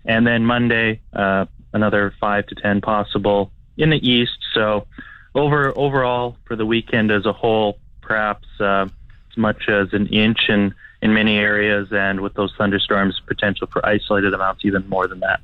And 0.05 0.25
then 0.25 0.45
Monday, 0.45 1.01
uh, 1.13 1.45
another 1.73 2.13
five 2.19 2.47
to 2.47 2.55
10 2.55 2.81
possible 2.81 3.51
in 3.77 3.89
the 3.89 4.09
east. 4.09 4.37
So 4.53 4.87
over 5.35 5.77
overall 5.77 6.37
for 6.45 6.55
the 6.55 6.65
weekend 6.65 7.11
as 7.11 7.25
a 7.25 7.33
whole, 7.33 7.79
perhaps 8.01 8.47
uh, 8.59 8.87
as 9.31 9.37
much 9.37 9.69
as 9.69 9.93
an 9.93 10.07
inch 10.07 10.49
in, 10.49 10.73
in 11.01 11.13
many 11.13 11.37
areas, 11.37 11.87
and 11.91 12.21
with 12.21 12.33
those 12.33 12.53
thunderstorms, 12.57 13.19
potential 13.27 13.67
for 13.71 13.85
isolated 13.85 14.33
amounts 14.33 14.65
even 14.65 14.87
more 14.89 15.07
than 15.07 15.19
that. 15.19 15.41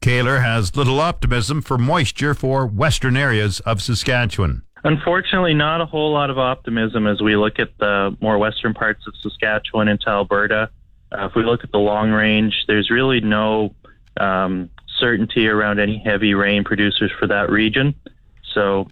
Kehler 0.00 0.42
has 0.42 0.76
little 0.76 1.00
optimism 1.00 1.62
for 1.62 1.78
moisture 1.78 2.34
for 2.34 2.66
western 2.66 3.16
areas 3.16 3.60
of 3.60 3.80
Saskatchewan. 3.80 4.62
Unfortunately, 4.84 5.54
not 5.54 5.80
a 5.80 5.86
whole 5.86 6.12
lot 6.12 6.28
of 6.28 6.38
optimism 6.38 7.06
as 7.06 7.20
we 7.20 7.36
look 7.36 7.60
at 7.60 7.70
the 7.78 8.16
more 8.20 8.36
western 8.36 8.74
parts 8.74 9.06
of 9.06 9.14
Saskatchewan 9.22 9.86
into 9.86 10.08
Alberta. 10.08 10.70
Uh, 11.12 11.26
if 11.26 11.36
we 11.36 11.44
look 11.44 11.62
at 11.62 11.70
the 11.70 11.78
long 11.78 12.10
range, 12.10 12.64
there's 12.66 12.90
really 12.90 13.20
no 13.20 13.74
um, 14.18 14.70
certainty 14.98 15.48
around 15.48 15.80
any 15.80 15.98
heavy 15.98 16.34
rain 16.34 16.64
producers 16.64 17.10
for 17.18 17.26
that 17.26 17.50
region. 17.50 17.94
So, 18.52 18.88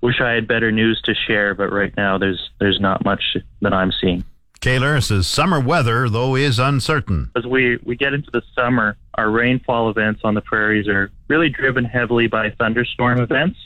wish 0.00 0.20
I 0.20 0.32
had 0.32 0.48
better 0.48 0.72
news 0.72 1.00
to 1.04 1.14
share, 1.14 1.54
but 1.54 1.72
right 1.72 1.96
now 1.96 2.18
there's 2.18 2.50
there's 2.60 2.80
not 2.80 3.04
much 3.04 3.36
that 3.62 3.72
I'm 3.72 3.92
seeing. 3.92 4.24
Kehler 4.60 5.00
says 5.02 5.26
summer 5.26 5.60
weather, 5.60 6.08
though, 6.08 6.34
is 6.34 6.58
uncertain. 6.58 7.30
As 7.36 7.46
we, 7.46 7.76
we 7.84 7.94
get 7.94 8.12
into 8.12 8.30
the 8.32 8.42
summer, 8.56 8.96
our 9.14 9.30
rainfall 9.30 9.88
events 9.88 10.22
on 10.24 10.34
the 10.34 10.40
prairies 10.40 10.88
are 10.88 11.12
really 11.28 11.48
driven 11.48 11.84
heavily 11.84 12.26
by 12.26 12.50
thunderstorm 12.50 13.20
events. 13.20 13.56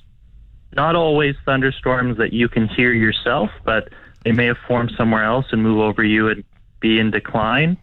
Not 0.74 0.94
always 0.94 1.35
thunderstorms 1.46 2.18
that 2.18 2.35
you 2.35 2.48
can 2.48 2.68
hear 2.68 2.92
yourself, 2.92 3.50
but 3.64 3.88
they 4.24 4.33
may 4.33 4.46
have 4.46 4.59
formed 4.68 4.92
somewhere 4.96 5.24
else 5.24 5.46
and 5.50 5.62
move 5.62 5.78
over 5.78 6.05
you 6.05 6.28
and 6.28 6.44
be 6.81 6.98
in 6.98 7.11
decline. 7.11 7.78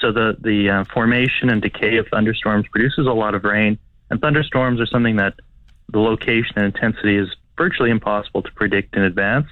So 0.00 0.12
the 0.12 0.36
the 0.40 0.70
uh, 0.70 0.84
formation 0.84 1.50
and 1.50 1.60
decay 1.60 1.96
of 1.96 2.06
thunderstorms 2.08 2.66
produces 2.68 3.06
a 3.06 3.12
lot 3.12 3.34
of 3.34 3.44
rain, 3.44 3.78
and 4.10 4.20
thunderstorms 4.20 4.80
are 4.80 4.86
something 4.86 5.16
that 5.16 5.34
the 5.90 5.98
location 5.98 6.52
and 6.56 6.66
intensity 6.66 7.16
is 7.16 7.28
virtually 7.56 7.90
impossible 7.90 8.42
to 8.42 8.52
predict 8.52 8.94
in 8.96 9.02
advance. 9.02 9.46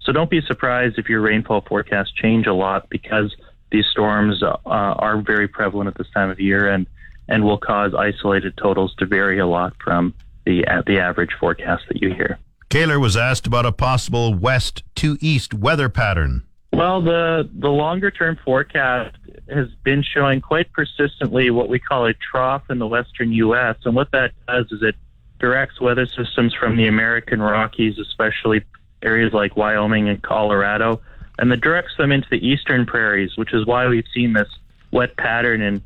So 0.00 0.12
don't 0.12 0.30
be 0.30 0.40
surprised 0.40 0.98
if 0.98 1.08
your 1.08 1.20
rainfall 1.20 1.62
forecasts 1.62 2.12
change 2.12 2.46
a 2.46 2.54
lot 2.54 2.88
because 2.88 3.34
these 3.70 3.86
storms 3.90 4.42
uh, 4.42 4.56
are 4.64 5.20
very 5.20 5.48
prevalent 5.48 5.88
at 5.88 5.98
this 5.98 6.08
time 6.14 6.30
of 6.30 6.40
year 6.40 6.68
and 6.68 6.86
and 7.28 7.44
will 7.44 7.58
cause 7.58 7.92
isolated 7.94 8.56
totals 8.56 8.94
to 8.98 9.06
vary 9.06 9.38
a 9.38 9.46
lot 9.46 9.74
from 9.82 10.14
the 10.46 10.66
uh, 10.66 10.82
the 10.86 10.98
average 10.98 11.30
forecast 11.38 11.84
that 11.88 12.00
you 12.00 12.14
hear. 12.14 12.38
Kehler 12.70 13.00
was 13.00 13.16
asked 13.16 13.46
about 13.46 13.66
a 13.66 13.72
possible 13.72 14.34
west 14.34 14.82
to 14.96 15.16
east 15.20 15.54
weather 15.54 15.88
pattern. 15.88 16.44
Well, 16.78 17.02
the 17.02 17.50
the 17.52 17.70
longer 17.70 18.12
term 18.12 18.38
forecast 18.44 19.16
has 19.50 19.66
been 19.82 20.04
showing 20.04 20.40
quite 20.40 20.72
persistently 20.72 21.50
what 21.50 21.68
we 21.68 21.80
call 21.80 22.06
a 22.06 22.14
trough 22.14 22.62
in 22.70 22.78
the 22.78 22.86
western 22.86 23.32
U.S. 23.32 23.74
And 23.84 23.96
what 23.96 24.12
that 24.12 24.30
does 24.46 24.66
is 24.70 24.80
it 24.82 24.94
directs 25.40 25.80
weather 25.80 26.06
systems 26.06 26.54
from 26.54 26.76
the 26.76 26.86
American 26.86 27.42
Rockies, 27.42 27.98
especially 27.98 28.62
areas 29.02 29.32
like 29.32 29.56
Wyoming 29.56 30.08
and 30.08 30.22
Colorado, 30.22 31.00
and 31.40 31.52
it 31.52 31.60
directs 31.60 31.96
them 31.98 32.12
into 32.12 32.28
the 32.30 32.46
eastern 32.46 32.86
prairies, 32.86 33.36
which 33.36 33.52
is 33.52 33.66
why 33.66 33.88
we've 33.88 34.06
seen 34.14 34.32
this 34.34 34.48
wet 34.92 35.16
pattern 35.16 35.60
in 35.60 35.82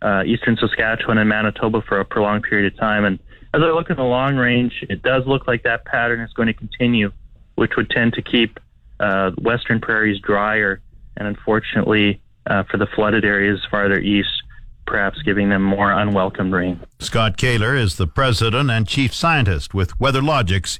uh, 0.00 0.22
eastern 0.24 0.56
Saskatchewan 0.56 1.18
and 1.18 1.28
Manitoba 1.28 1.82
for 1.82 1.98
a 1.98 2.04
prolonged 2.04 2.44
period 2.44 2.72
of 2.72 2.78
time. 2.78 3.04
And 3.04 3.18
as 3.52 3.62
I 3.62 3.72
look 3.72 3.90
at 3.90 3.96
the 3.96 4.04
long 4.04 4.36
range, 4.36 4.84
it 4.88 5.02
does 5.02 5.26
look 5.26 5.48
like 5.48 5.64
that 5.64 5.84
pattern 5.86 6.20
is 6.20 6.32
going 6.34 6.46
to 6.46 6.54
continue, 6.54 7.10
which 7.56 7.72
would 7.76 7.90
tend 7.90 8.12
to 8.12 8.22
keep 8.22 8.60
uh, 9.00 9.30
western 9.38 9.80
prairies 9.80 10.20
drier 10.20 10.80
and 11.16 11.28
unfortunately 11.28 12.20
uh, 12.46 12.62
for 12.70 12.76
the 12.76 12.86
flooded 12.86 13.24
areas 13.24 13.60
farther 13.70 13.98
east, 13.98 14.28
perhaps 14.86 15.20
giving 15.22 15.48
them 15.48 15.62
more 15.62 15.90
unwelcome 15.90 16.52
rain. 16.52 16.80
Scott 17.00 17.36
Kehler 17.36 17.78
is 17.78 17.96
the 17.96 18.06
president 18.06 18.70
and 18.70 18.86
chief 18.86 19.14
scientist 19.14 19.74
with 19.74 19.98
WeatherLogics. 19.98 20.78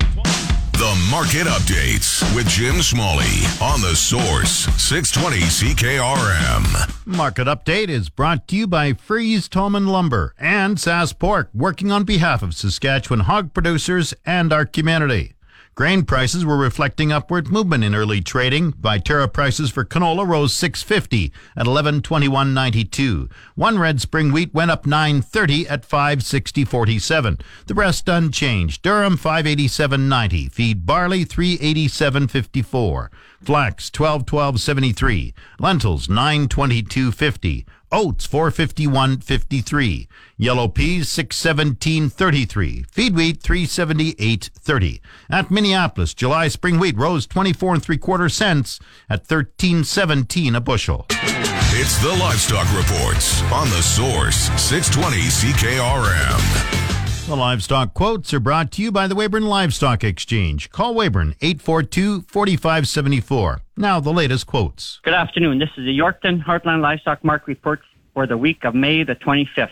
The 0.72 1.08
market 1.10 1.46
updates 1.46 2.22
with 2.36 2.46
Jim 2.48 2.82
Smalley 2.82 3.24
on 3.62 3.80
the 3.80 3.96
Source 3.96 4.66
620 4.76 5.38
CKRM. 5.46 7.06
Market 7.06 7.46
update 7.46 7.88
is 7.88 8.10
brought 8.10 8.46
to 8.48 8.56
you 8.56 8.66
by 8.66 8.92
Freeze 8.92 9.48
Tolman 9.48 9.86
Lumber 9.86 10.34
and 10.38 10.76
Sask 10.76 11.18
Pork, 11.18 11.48
working 11.54 11.90
on 11.90 12.04
behalf 12.04 12.42
of 12.42 12.54
Saskatchewan 12.54 13.20
hog 13.20 13.54
producers 13.54 14.12
and 14.26 14.52
our 14.52 14.66
community. 14.66 15.35
Grain 15.76 16.04
prices 16.04 16.42
were 16.42 16.56
reflecting 16.56 17.12
upward 17.12 17.48
movement 17.48 17.84
in 17.84 17.94
early 17.94 18.22
trading. 18.22 18.72
Viterra 18.72 19.30
prices 19.30 19.70
for 19.70 19.84
canola 19.84 20.26
rose 20.26 20.54
650 20.54 21.30
at 21.54 21.66
1121.92. 21.66 23.30
One 23.56 23.78
red 23.78 24.00
spring 24.00 24.32
wheat 24.32 24.54
went 24.54 24.70
up 24.70 24.86
930 24.86 25.68
at 25.68 25.86
560.47. 25.86 27.42
The 27.66 27.74
rest 27.74 28.08
unchanged. 28.08 28.82
Durum 28.82 29.18
587.90. 29.18 30.50
Feed 30.50 30.86
barley 30.86 31.26
387.54. 31.26 33.08
Flax 33.42 33.90
1212.73. 33.90 35.34
Lentils 35.60 36.06
922.50. 36.06 37.66
Oats 37.92 38.26
451.53. 38.26 40.08
Yellow 40.36 40.68
peas 40.68 41.08
617.33. 41.08 42.90
Feed 42.90 43.14
wheat 43.14 43.40
378.30. 43.40 45.00
At 45.30 45.50
Minneapolis, 45.50 46.14
July 46.14 46.48
spring 46.48 46.78
wheat 46.78 46.96
rose 46.96 47.26
24 47.26 47.74
and 47.74 47.82
3 47.82 47.98
quarter 47.98 48.28
cents 48.28 48.80
at 49.08 49.26
13.17 49.26 50.56
a 50.56 50.60
bushel. 50.60 51.06
It's 51.10 51.98
the 52.02 52.08
Livestock 52.08 52.66
Reports 52.76 53.42
on 53.52 53.68
the 53.70 53.82
Source 53.82 54.50
620 54.60 55.16
CKRM. 55.28 56.85
The 57.26 57.34
livestock 57.34 57.92
quotes 57.92 58.32
are 58.32 58.38
brought 58.38 58.70
to 58.72 58.82
you 58.82 58.92
by 58.92 59.08
the 59.08 59.16
Weyburn 59.16 59.48
Livestock 59.48 60.04
Exchange. 60.04 60.70
Call 60.70 60.94
Weyburn 60.94 61.34
842 61.40 62.22
4574. 62.22 63.62
Now, 63.76 63.98
the 63.98 64.12
latest 64.12 64.46
quotes. 64.46 65.00
Good 65.02 65.12
afternoon. 65.12 65.58
This 65.58 65.70
is 65.70 65.86
the 65.86 65.98
Yorkton 65.98 66.44
Heartland 66.44 66.82
Livestock 66.82 67.24
Market 67.24 67.48
Report 67.48 67.80
for 68.14 68.28
the 68.28 68.38
week 68.38 68.62
of 68.62 68.76
May 68.76 69.02
the 69.02 69.16
25th. 69.16 69.70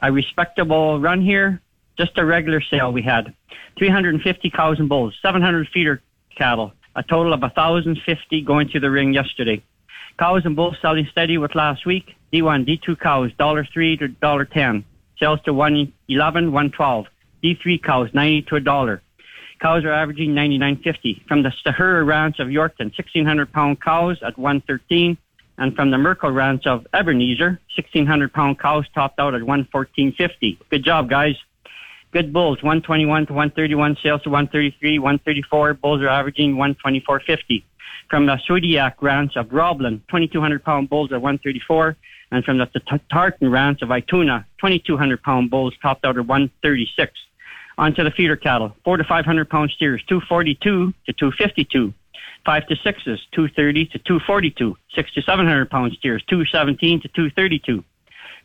A 0.00 0.10
respectable 0.10 0.98
run 0.98 1.22
here, 1.22 1.62
just 1.96 2.18
a 2.18 2.24
regular 2.24 2.60
sale 2.60 2.92
we 2.92 3.02
had. 3.02 3.32
350 3.78 4.50
cows 4.50 4.80
and 4.80 4.88
bulls, 4.88 5.14
700 5.22 5.68
feeder 5.68 6.02
cattle, 6.36 6.72
a 6.96 7.04
total 7.04 7.32
of 7.32 7.42
1,050 7.42 8.42
going 8.42 8.70
to 8.70 8.80
the 8.80 8.90
ring 8.90 9.14
yesterday. 9.14 9.62
Cows 10.18 10.42
and 10.44 10.56
bulls 10.56 10.74
selling 10.82 11.06
steady 11.12 11.38
with 11.38 11.54
last 11.54 11.86
week. 11.86 12.16
D1, 12.32 12.66
D2 12.66 12.98
cows, 12.98 13.30
$3 13.38 13.98
to 14.00 14.08
$10. 14.08 14.84
Sales 15.18 15.40
to 15.44 15.52
111, 15.52 16.52
112. 16.52 17.06
D3 17.42 17.82
cows, 17.82 18.10
90 18.12 18.42
to 18.42 18.56
a 18.56 18.60
dollar. 18.60 19.02
Cows 19.60 19.84
are 19.84 19.92
averaging 19.92 20.34
99.50. 20.34 21.26
From 21.26 21.42
the 21.42 21.50
Stahura 21.50 22.06
Ranch 22.06 22.38
of 22.38 22.48
Yorkton, 22.48 22.90
1,600 22.96 23.52
pound 23.52 23.80
cows 23.80 24.18
at 24.22 24.38
113. 24.38 25.16
And 25.60 25.74
from 25.74 25.90
the 25.90 25.98
Merkel 25.98 26.30
Ranch 26.30 26.66
of 26.66 26.86
Ebenezer, 26.94 27.60
1,600 27.76 28.32
pound 28.32 28.60
cows 28.60 28.84
topped 28.94 29.18
out 29.18 29.34
at 29.34 29.42
114.50. 29.42 30.58
Good 30.70 30.84
job, 30.84 31.10
guys. 31.10 31.34
Good 32.12 32.32
bulls, 32.32 32.62
121 32.62 33.26
to 33.26 33.32
131, 33.32 33.98
sales 34.02 34.22
to 34.22 34.30
133, 34.30 34.98
134. 34.98 35.74
Bulls 35.74 36.00
are 36.00 36.08
averaging 36.08 36.54
124.50. 36.54 37.64
From 38.08 38.24
the 38.24 38.38
Swediak 38.46 39.02
Ranch 39.02 39.36
of 39.36 39.52
Roblin, 39.52 40.00
2,200 40.08 40.64
pound 40.64 40.88
bulls 40.88 41.12
at 41.12 41.20
134 41.20 41.96
and 42.30 42.44
from 42.44 42.58
the 42.58 42.66
Tartan 43.10 43.50
Ranch 43.50 43.82
of 43.82 43.88
Ituna, 43.88 44.44
2,200 44.60 45.22
pound 45.22 45.50
bulls 45.50 45.74
topped 45.80 46.04
out 46.04 46.18
at 46.18 46.26
136. 46.26 47.12
On 47.78 47.94
to 47.94 48.04
the 48.04 48.10
feeder 48.10 48.36
cattle, 48.36 48.74
four 48.84 48.96
to 48.96 49.04
500 49.04 49.48
pound 49.48 49.70
steers, 49.70 50.02
242 50.08 50.92
to 51.06 51.12
252. 51.12 51.94
Five 52.44 52.66
to 52.66 52.76
sixes, 52.76 53.20
230 53.32 53.86
to 53.86 53.98
242. 53.98 54.76
Six 54.94 55.12
to 55.14 55.22
700 55.22 55.70
pound 55.70 55.92
steers, 55.98 56.22
217 56.28 57.02
to 57.02 57.08
232. 57.08 57.84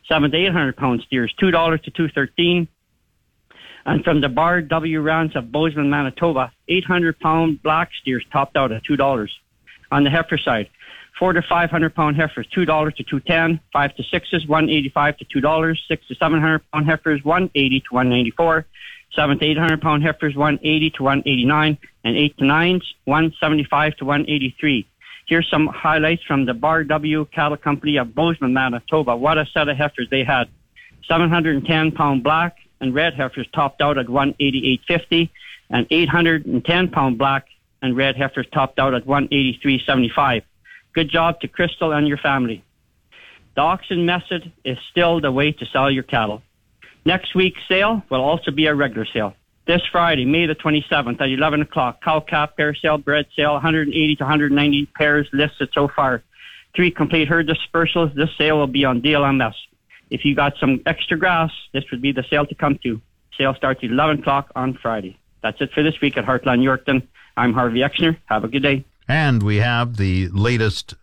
Seven 0.08 0.30
to 0.30 0.36
800 0.36 0.76
pound 0.76 1.02
steers, 1.06 1.34
$2 1.40 1.50
to 1.82 1.90
213. 1.90 2.68
And 3.86 4.04
from 4.04 4.20
the 4.20 4.28
Bar 4.28 4.62
W 4.62 5.00
Ranch 5.00 5.34
of 5.34 5.50
Bozeman, 5.50 5.90
Manitoba, 5.90 6.52
800 6.68 7.18
pound 7.18 7.62
black 7.62 7.90
steers 8.00 8.24
topped 8.32 8.56
out 8.56 8.72
at 8.72 8.84
$2. 8.84 9.28
On 9.90 10.04
the 10.04 10.10
heifer 10.10 10.38
side, 10.38 10.68
Four 11.24 11.32
to 11.32 11.40
five 11.40 11.70
hundred 11.70 11.94
pound 11.94 12.16
heifers, 12.16 12.46
two 12.48 12.66
dollars 12.66 12.92
to 12.96 13.02
two 13.02 13.18
ten. 13.18 13.58
Five 13.72 13.96
to 13.96 14.02
sixes, 14.02 14.46
one 14.46 14.68
eighty 14.68 14.90
five 14.90 15.16
to 15.16 15.24
two 15.24 15.40
dollars. 15.40 15.82
Six 15.88 16.06
to 16.08 16.14
seven 16.16 16.38
hundred 16.38 16.70
pound 16.70 16.84
heifers, 16.84 17.24
one 17.24 17.50
eighty 17.54 17.80
to 17.80 17.86
one 17.94 18.10
ninety 18.10 18.30
four. 18.30 18.66
Seven 19.16 19.38
to 19.38 19.44
eight 19.46 19.56
hundred 19.56 19.80
pound 19.80 20.02
heifers, 20.02 20.36
one 20.36 20.58
eighty 20.62 20.90
to 20.90 21.02
one 21.02 21.20
eighty 21.20 21.46
nine, 21.46 21.78
and 22.04 22.14
eight 22.14 22.36
to 22.36 22.44
nines, 22.44 22.82
one 23.04 23.32
seventy 23.40 23.64
five 23.64 23.96
to 23.96 24.04
one 24.04 24.26
eighty 24.28 24.54
three. 24.60 24.86
Here's 25.26 25.48
some 25.48 25.66
highlights 25.66 26.22
from 26.24 26.44
the 26.44 26.52
Bar 26.52 26.84
W 26.84 27.24
Cattle 27.32 27.56
Company 27.56 27.96
of 27.96 28.14
Bozeman, 28.14 28.52
Manitoba. 28.52 29.16
What 29.16 29.38
a 29.38 29.46
set 29.46 29.66
of 29.66 29.78
heifers 29.78 30.08
they 30.10 30.24
had. 30.24 30.50
710 31.08 31.92
pound 31.92 32.22
black 32.22 32.58
and 32.82 32.94
red 32.94 33.14
heifers 33.14 33.46
topped 33.54 33.80
out 33.80 33.96
at 33.96 34.08
188.50 34.08 35.30
and 35.70 35.86
810 35.90 36.88
pound 36.90 37.16
black 37.16 37.46
and 37.80 37.96
red 37.96 38.14
heifers 38.14 38.46
topped 38.52 38.78
out 38.78 38.92
at 38.92 39.06
183.75. 39.06 40.42
Good 40.94 41.10
job 41.10 41.40
to 41.40 41.48
Crystal 41.48 41.92
and 41.92 42.06
your 42.06 42.18
family. 42.18 42.62
The 43.56 43.62
auction 43.62 44.06
method 44.06 44.52
is 44.64 44.78
still 44.90 45.20
the 45.20 45.32
way 45.32 45.50
to 45.50 45.66
sell 45.66 45.90
your 45.90 46.04
cattle. 46.04 46.40
Next 47.04 47.34
week's 47.34 47.60
sale 47.68 48.02
will 48.10 48.22
also 48.22 48.52
be 48.52 48.66
a 48.66 48.74
regular 48.74 49.06
sale. 49.12 49.34
This 49.66 49.82
Friday, 49.90 50.24
May 50.24 50.46
the 50.46 50.54
27th 50.54 51.20
at 51.20 51.28
11 51.28 51.62
o'clock, 51.62 52.00
cow 52.02 52.20
calf 52.20 52.50
pair 52.56 52.74
sale, 52.74 52.98
bred 52.98 53.26
sale, 53.34 53.54
180 53.54 54.16
to 54.16 54.22
190 54.22 54.86
pairs 54.96 55.28
listed 55.32 55.70
so 55.72 55.88
far. 55.88 56.22
Three 56.76 56.90
complete 56.90 57.28
herd 57.28 57.48
dispersals. 57.48 58.14
This 58.14 58.30
sale 58.38 58.58
will 58.58 58.66
be 58.68 58.84
on 58.84 59.02
DLMS. 59.02 59.54
If 60.10 60.24
you 60.24 60.36
got 60.36 60.54
some 60.58 60.80
extra 60.86 61.18
grass, 61.18 61.50
this 61.72 61.84
would 61.90 62.02
be 62.02 62.12
the 62.12 62.24
sale 62.30 62.46
to 62.46 62.54
come 62.54 62.78
to. 62.84 63.00
Sale 63.36 63.54
starts 63.54 63.80
at 63.82 63.90
11 63.90 64.20
o'clock 64.20 64.52
on 64.54 64.74
Friday. 64.74 65.18
That's 65.42 65.60
it 65.60 65.72
for 65.72 65.82
this 65.82 66.00
week 66.00 66.16
at 66.16 66.24
Heartland 66.24 66.62
Yorkton. 66.62 67.06
I'm 67.36 67.52
Harvey 67.52 67.80
Exner. 67.80 68.16
Have 68.26 68.44
a 68.44 68.48
good 68.48 68.62
day. 68.62 68.84
And 69.06 69.42
we 69.42 69.56
have 69.56 69.96
the 69.96 70.28
latest 70.28 70.94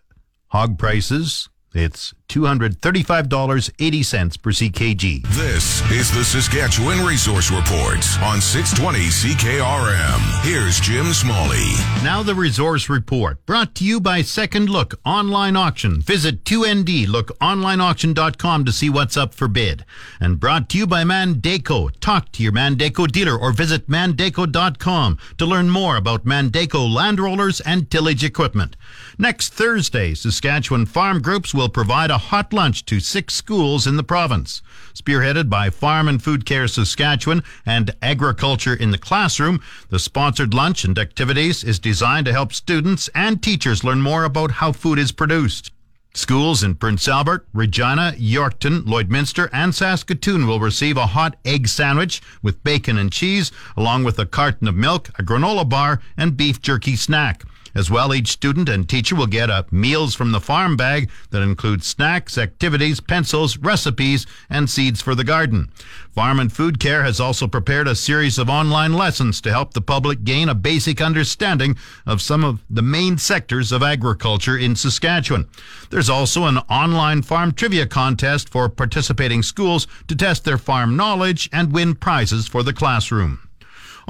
hog 0.47 0.77
prices. 0.77 1.49
It's 1.73 2.13
$235.80 2.27 4.41
per 4.41 4.51
CKG. 4.51 5.21
This 5.27 5.81
is 5.91 6.11
the 6.11 6.23
Saskatchewan 6.23 7.05
Resource 7.05 7.51
Report 7.51 7.97
on 8.21 8.39
620 8.41 8.99
CKRM. 9.09 10.43
Here's 10.43 10.79
Jim 10.79 11.11
Smalley. 11.13 11.73
Now 12.03 12.23
the 12.23 12.35
Resource 12.35 12.87
Report, 12.89 13.45
brought 13.45 13.75
to 13.75 13.83
you 13.85 13.99
by 14.01 14.21
Second 14.21 14.69
Look 14.69 14.93
Online 15.05 15.55
Auction. 15.57 15.99
Visit 16.01 16.43
2ndlookonlineauction.com 16.45 18.65
to 18.65 18.71
see 18.71 18.89
what's 18.89 19.17
up 19.17 19.33
for 19.33 19.47
bid. 19.49 19.83
And 20.19 20.39
brought 20.39 20.69
to 20.69 20.77
you 20.77 20.87
by 20.87 21.03
Mandako. 21.03 21.89
Talk 21.99 22.31
to 22.33 22.43
your 22.43 22.51
Mandako 22.53 23.11
dealer 23.11 23.37
or 23.37 23.51
visit 23.51 23.87
mandako.com 23.89 25.17
to 25.37 25.45
learn 25.45 25.69
more 25.69 25.95
about 25.97 26.23
Mandako 26.25 26.89
land 26.93 27.19
rollers 27.19 27.59
and 27.61 27.89
tillage 27.91 28.23
equipment. 28.23 28.75
Next 29.17 29.53
Thursday, 29.53 30.13
Saskatchewan 30.13 30.85
Farm 30.85 31.21
Groups 31.21 31.53
will 31.53 31.60
provide 31.69 32.11
a 32.11 32.17
hot 32.17 32.53
lunch 32.53 32.85
to 32.85 32.99
six 32.99 33.33
schools 33.33 33.87
in 33.87 33.97
the 33.97 34.03
province. 34.03 34.61
Spearheaded 34.93 35.49
by 35.49 35.69
Farm 35.69 36.07
and 36.07 36.21
Food 36.21 36.45
Care 36.45 36.67
Saskatchewan 36.67 37.43
and 37.65 37.95
Agriculture 38.01 38.73
in 38.73 38.91
the 38.91 38.97
Classroom, 38.97 39.61
the 39.89 39.99
sponsored 39.99 40.53
lunch 40.53 40.83
and 40.83 40.97
activities 40.97 41.63
is 41.63 41.79
designed 41.79 42.25
to 42.25 42.33
help 42.33 42.53
students 42.53 43.09
and 43.15 43.41
teachers 43.41 43.83
learn 43.83 44.01
more 44.01 44.23
about 44.23 44.51
how 44.51 44.71
food 44.71 44.99
is 44.99 45.11
produced. 45.11 45.71
Schools 46.13 46.61
in 46.61 46.75
Prince 46.75 47.07
Albert, 47.07 47.47
Regina, 47.53 48.13
Yorkton, 48.17 48.81
Lloydminster, 48.83 49.49
and 49.53 49.73
Saskatoon 49.73 50.45
will 50.45 50.59
receive 50.59 50.97
a 50.97 51.07
hot 51.07 51.37
egg 51.45 51.69
sandwich 51.69 52.21
with 52.41 52.63
bacon 52.65 52.97
and 52.97 53.13
cheese, 53.13 53.49
along 53.77 54.03
with 54.03 54.19
a 54.19 54.25
carton 54.25 54.67
of 54.67 54.75
milk, 54.75 55.07
a 55.17 55.23
granola 55.23 55.67
bar, 55.67 56.01
and 56.17 56.35
beef 56.35 56.61
jerky 56.61 56.97
snack. 56.97 57.43
As 57.73 57.89
well, 57.89 58.13
each 58.13 58.29
student 58.29 58.67
and 58.67 58.87
teacher 58.87 59.15
will 59.15 59.27
get 59.27 59.49
a 59.49 59.65
Meals 59.71 60.13
from 60.13 60.31
the 60.31 60.41
Farm 60.41 60.75
bag 60.75 61.09
that 61.29 61.41
includes 61.41 61.87
snacks, 61.87 62.37
activities, 62.37 62.99
pencils, 62.99 63.57
recipes, 63.57 64.25
and 64.49 64.69
seeds 64.69 65.01
for 65.01 65.15
the 65.15 65.23
garden. 65.23 65.71
Farm 66.11 66.39
and 66.39 66.51
Food 66.51 66.79
Care 66.79 67.03
has 67.03 67.19
also 67.19 67.47
prepared 67.47 67.87
a 67.87 67.95
series 67.95 68.37
of 68.37 68.49
online 68.49 68.93
lessons 68.93 69.39
to 69.41 69.51
help 69.51 69.73
the 69.73 69.81
public 69.81 70.23
gain 70.23 70.49
a 70.49 70.55
basic 70.55 71.01
understanding 71.01 71.77
of 72.05 72.21
some 72.21 72.43
of 72.43 72.61
the 72.69 72.81
main 72.81 73.17
sectors 73.17 73.71
of 73.71 73.81
agriculture 73.81 74.57
in 74.57 74.75
Saskatchewan. 74.75 75.47
There's 75.89 76.09
also 76.09 76.45
an 76.45 76.57
online 76.69 77.21
farm 77.21 77.53
trivia 77.53 77.87
contest 77.87 78.49
for 78.49 78.67
participating 78.67 79.43
schools 79.43 79.87
to 80.07 80.15
test 80.15 80.43
their 80.43 80.57
farm 80.57 80.97
knowledge 80.97 81.49
and 81.53 81.71
win 81.71 81.95
prizes 81.95 82.47
for 82.47 82.63
the 82.63 82.73
classroom. 82.73 83.39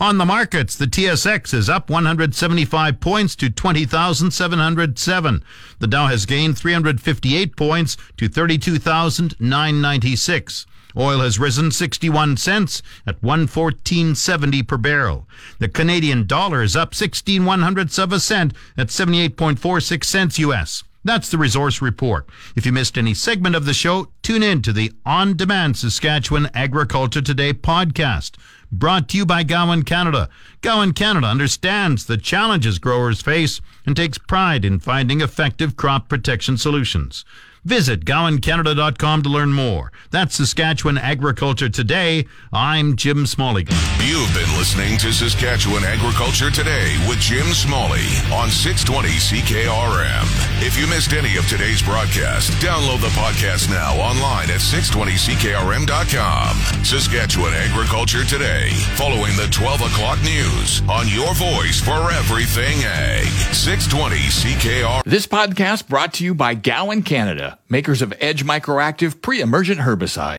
On 0.02 0.18
the 0.18 0.26
markets, 0.26 0.76
the 0.76 0.88
TSX 0.88 1.54
is 1.54 1.70
up 1.70 1.90
175 1.92 3.00
points 3.00 3.36
to 3.36 3.52
20,707. 3.52 5.44
The 5.78 5.86
Dow 5.86 6.08
has 6.08 6.26
gained 6.26 6.58
358 6.58 7.56
points 7.56 7.98
to 8.18 8.28
32,996. 8.28 10.66
Oil 10.98 11.20
has 11.20 11.38
risen 11.38 11.70
61 11.70 12.38
cents 12.38 12.82
at 13.06 13.22
114.70 13.22 14.68
per 14.68 14.78
barrel. 14.78 15.28
The 15.60 15.70
Canadian 15.70 16.26
dollar 16.26 16.64
is 16.64 16.76
up 16.76 16.96
16 16.96 17.46
one 17.46 17.62
hundredths 17.62 18.00
of 18.00 18.12
a 18.12 18.20
cent 18.20 18.56
at 18.76 18.88
78.46 18.88 20.04
cents 20.04 20.40
US. 20.40 20.84
That's 21.04 21.30
the 21.30 21.38
resource 21.38 21.80
report. 21.80 22.28
If 22.56 22.66
you 22.66 22.72
missed 22.72 22.98
any 22.98 23.14
segment 23.14 23.56
of 23.56 23.66
the 23.66 23.74
show, 23.74 24.08
tune 24.24 24.42
in 24.42 24.64
to 24.64 24.74
the 24.74 24.92
On 25.06 25.38
Demand 25.38 25.78
Saskatchewan 25.78 26.50
Agriculture 26.56 27.22
Today 27.22 27.54
podcast 27.54 28.32
brought 28.72 29.10
to 29.10 29.18
you 29.18 29.26
by 29.26 29.44
Gowan 29.44 29.84
Canada. 29.84 30.30
Gowan 30.62 30.94
Canada 30.94 31.28
understands 31.28 32.06
the 32.06 32.18
challenges 32.18 32.80
growers 32.80 33.22
face 33.22 33.60
and 33.86 33.96
takes 33.96 34.18
pride 34.18 34.64
in 34.64 34.80
finding 34.80 35.22
effective 35.22 35.76
crop 35.76 36.08
protection 36.08 36.58
solutions. 36.58 37.26
Visit 37.64 38.06
GowanCanada.com 38.06 39.22
to 39.22 39.30
learn 39.30 39.54
more. 39.54 39.92
That's 40.10 40.34
Saskatchewan 40.36 40.98
Agriculture 40.98 41.70
Today. 41.70 42.26
I'm 42.52 42.96
Jim 42.96 43.28
Smalley. 43.28 43.68
You've 44.02 44.34
been 44.34 44.50
listening 44.58 44.98
to 44.98 45.14
Saskatchewan 45.14 45.84
Agriculture 45.84 46.50
Today 46.50 46.98
with 47.08 47.20
Jim 47.20 47.46
Smalley 47.54 48.02
on 48.34 48.50
620 48.50 49.10
CKRM. 49.10 50.26
If 50.66 50.76
you 50.76 50.88
missed 50.88 51.14
any 51.14 51.38
of 51.38 51.48
today's 51.48 51.84
broadcast, 51.84 52.50
download 52.54 53.02
the 53.02 53.10
podcast 53.14 53.70
now 53.70 53.94
online 53.96 54.50
at 54.50 54.60
620CKRM.com. 54.60 56.84
Saskatchewan 56.84 57.54
Agriculture 57.54 58.26
Today, 58.26 58.72
following 58.96 59.36
the 59.38 59.48
12 59.52 59.82
o'clock 59.82 60.18
news 60.24 60.82
on 60.90 61.08
your 61.08 61.36
voice 61.36 61.80
for 61.80 62.10
everything 62.12 62.80
ag. 62.84 63.28
620 63.54 64.16
CKR. 64.16 65.04
This 65.04 65.28
podcast 65.28 65.88
brought 65.88 66.14
to 66.16 66.24
you 66.24 66.34
by 66.34 66.56
Gowan 66.56 67.04
Canada 67.04 67.51
makers 67.70 68.02
of 68.02 68.14
Edge 68.20 68.44
Microactive 68.44 69.22
pre-emergent 69.22 69.82
herbicide. 69.82 70.30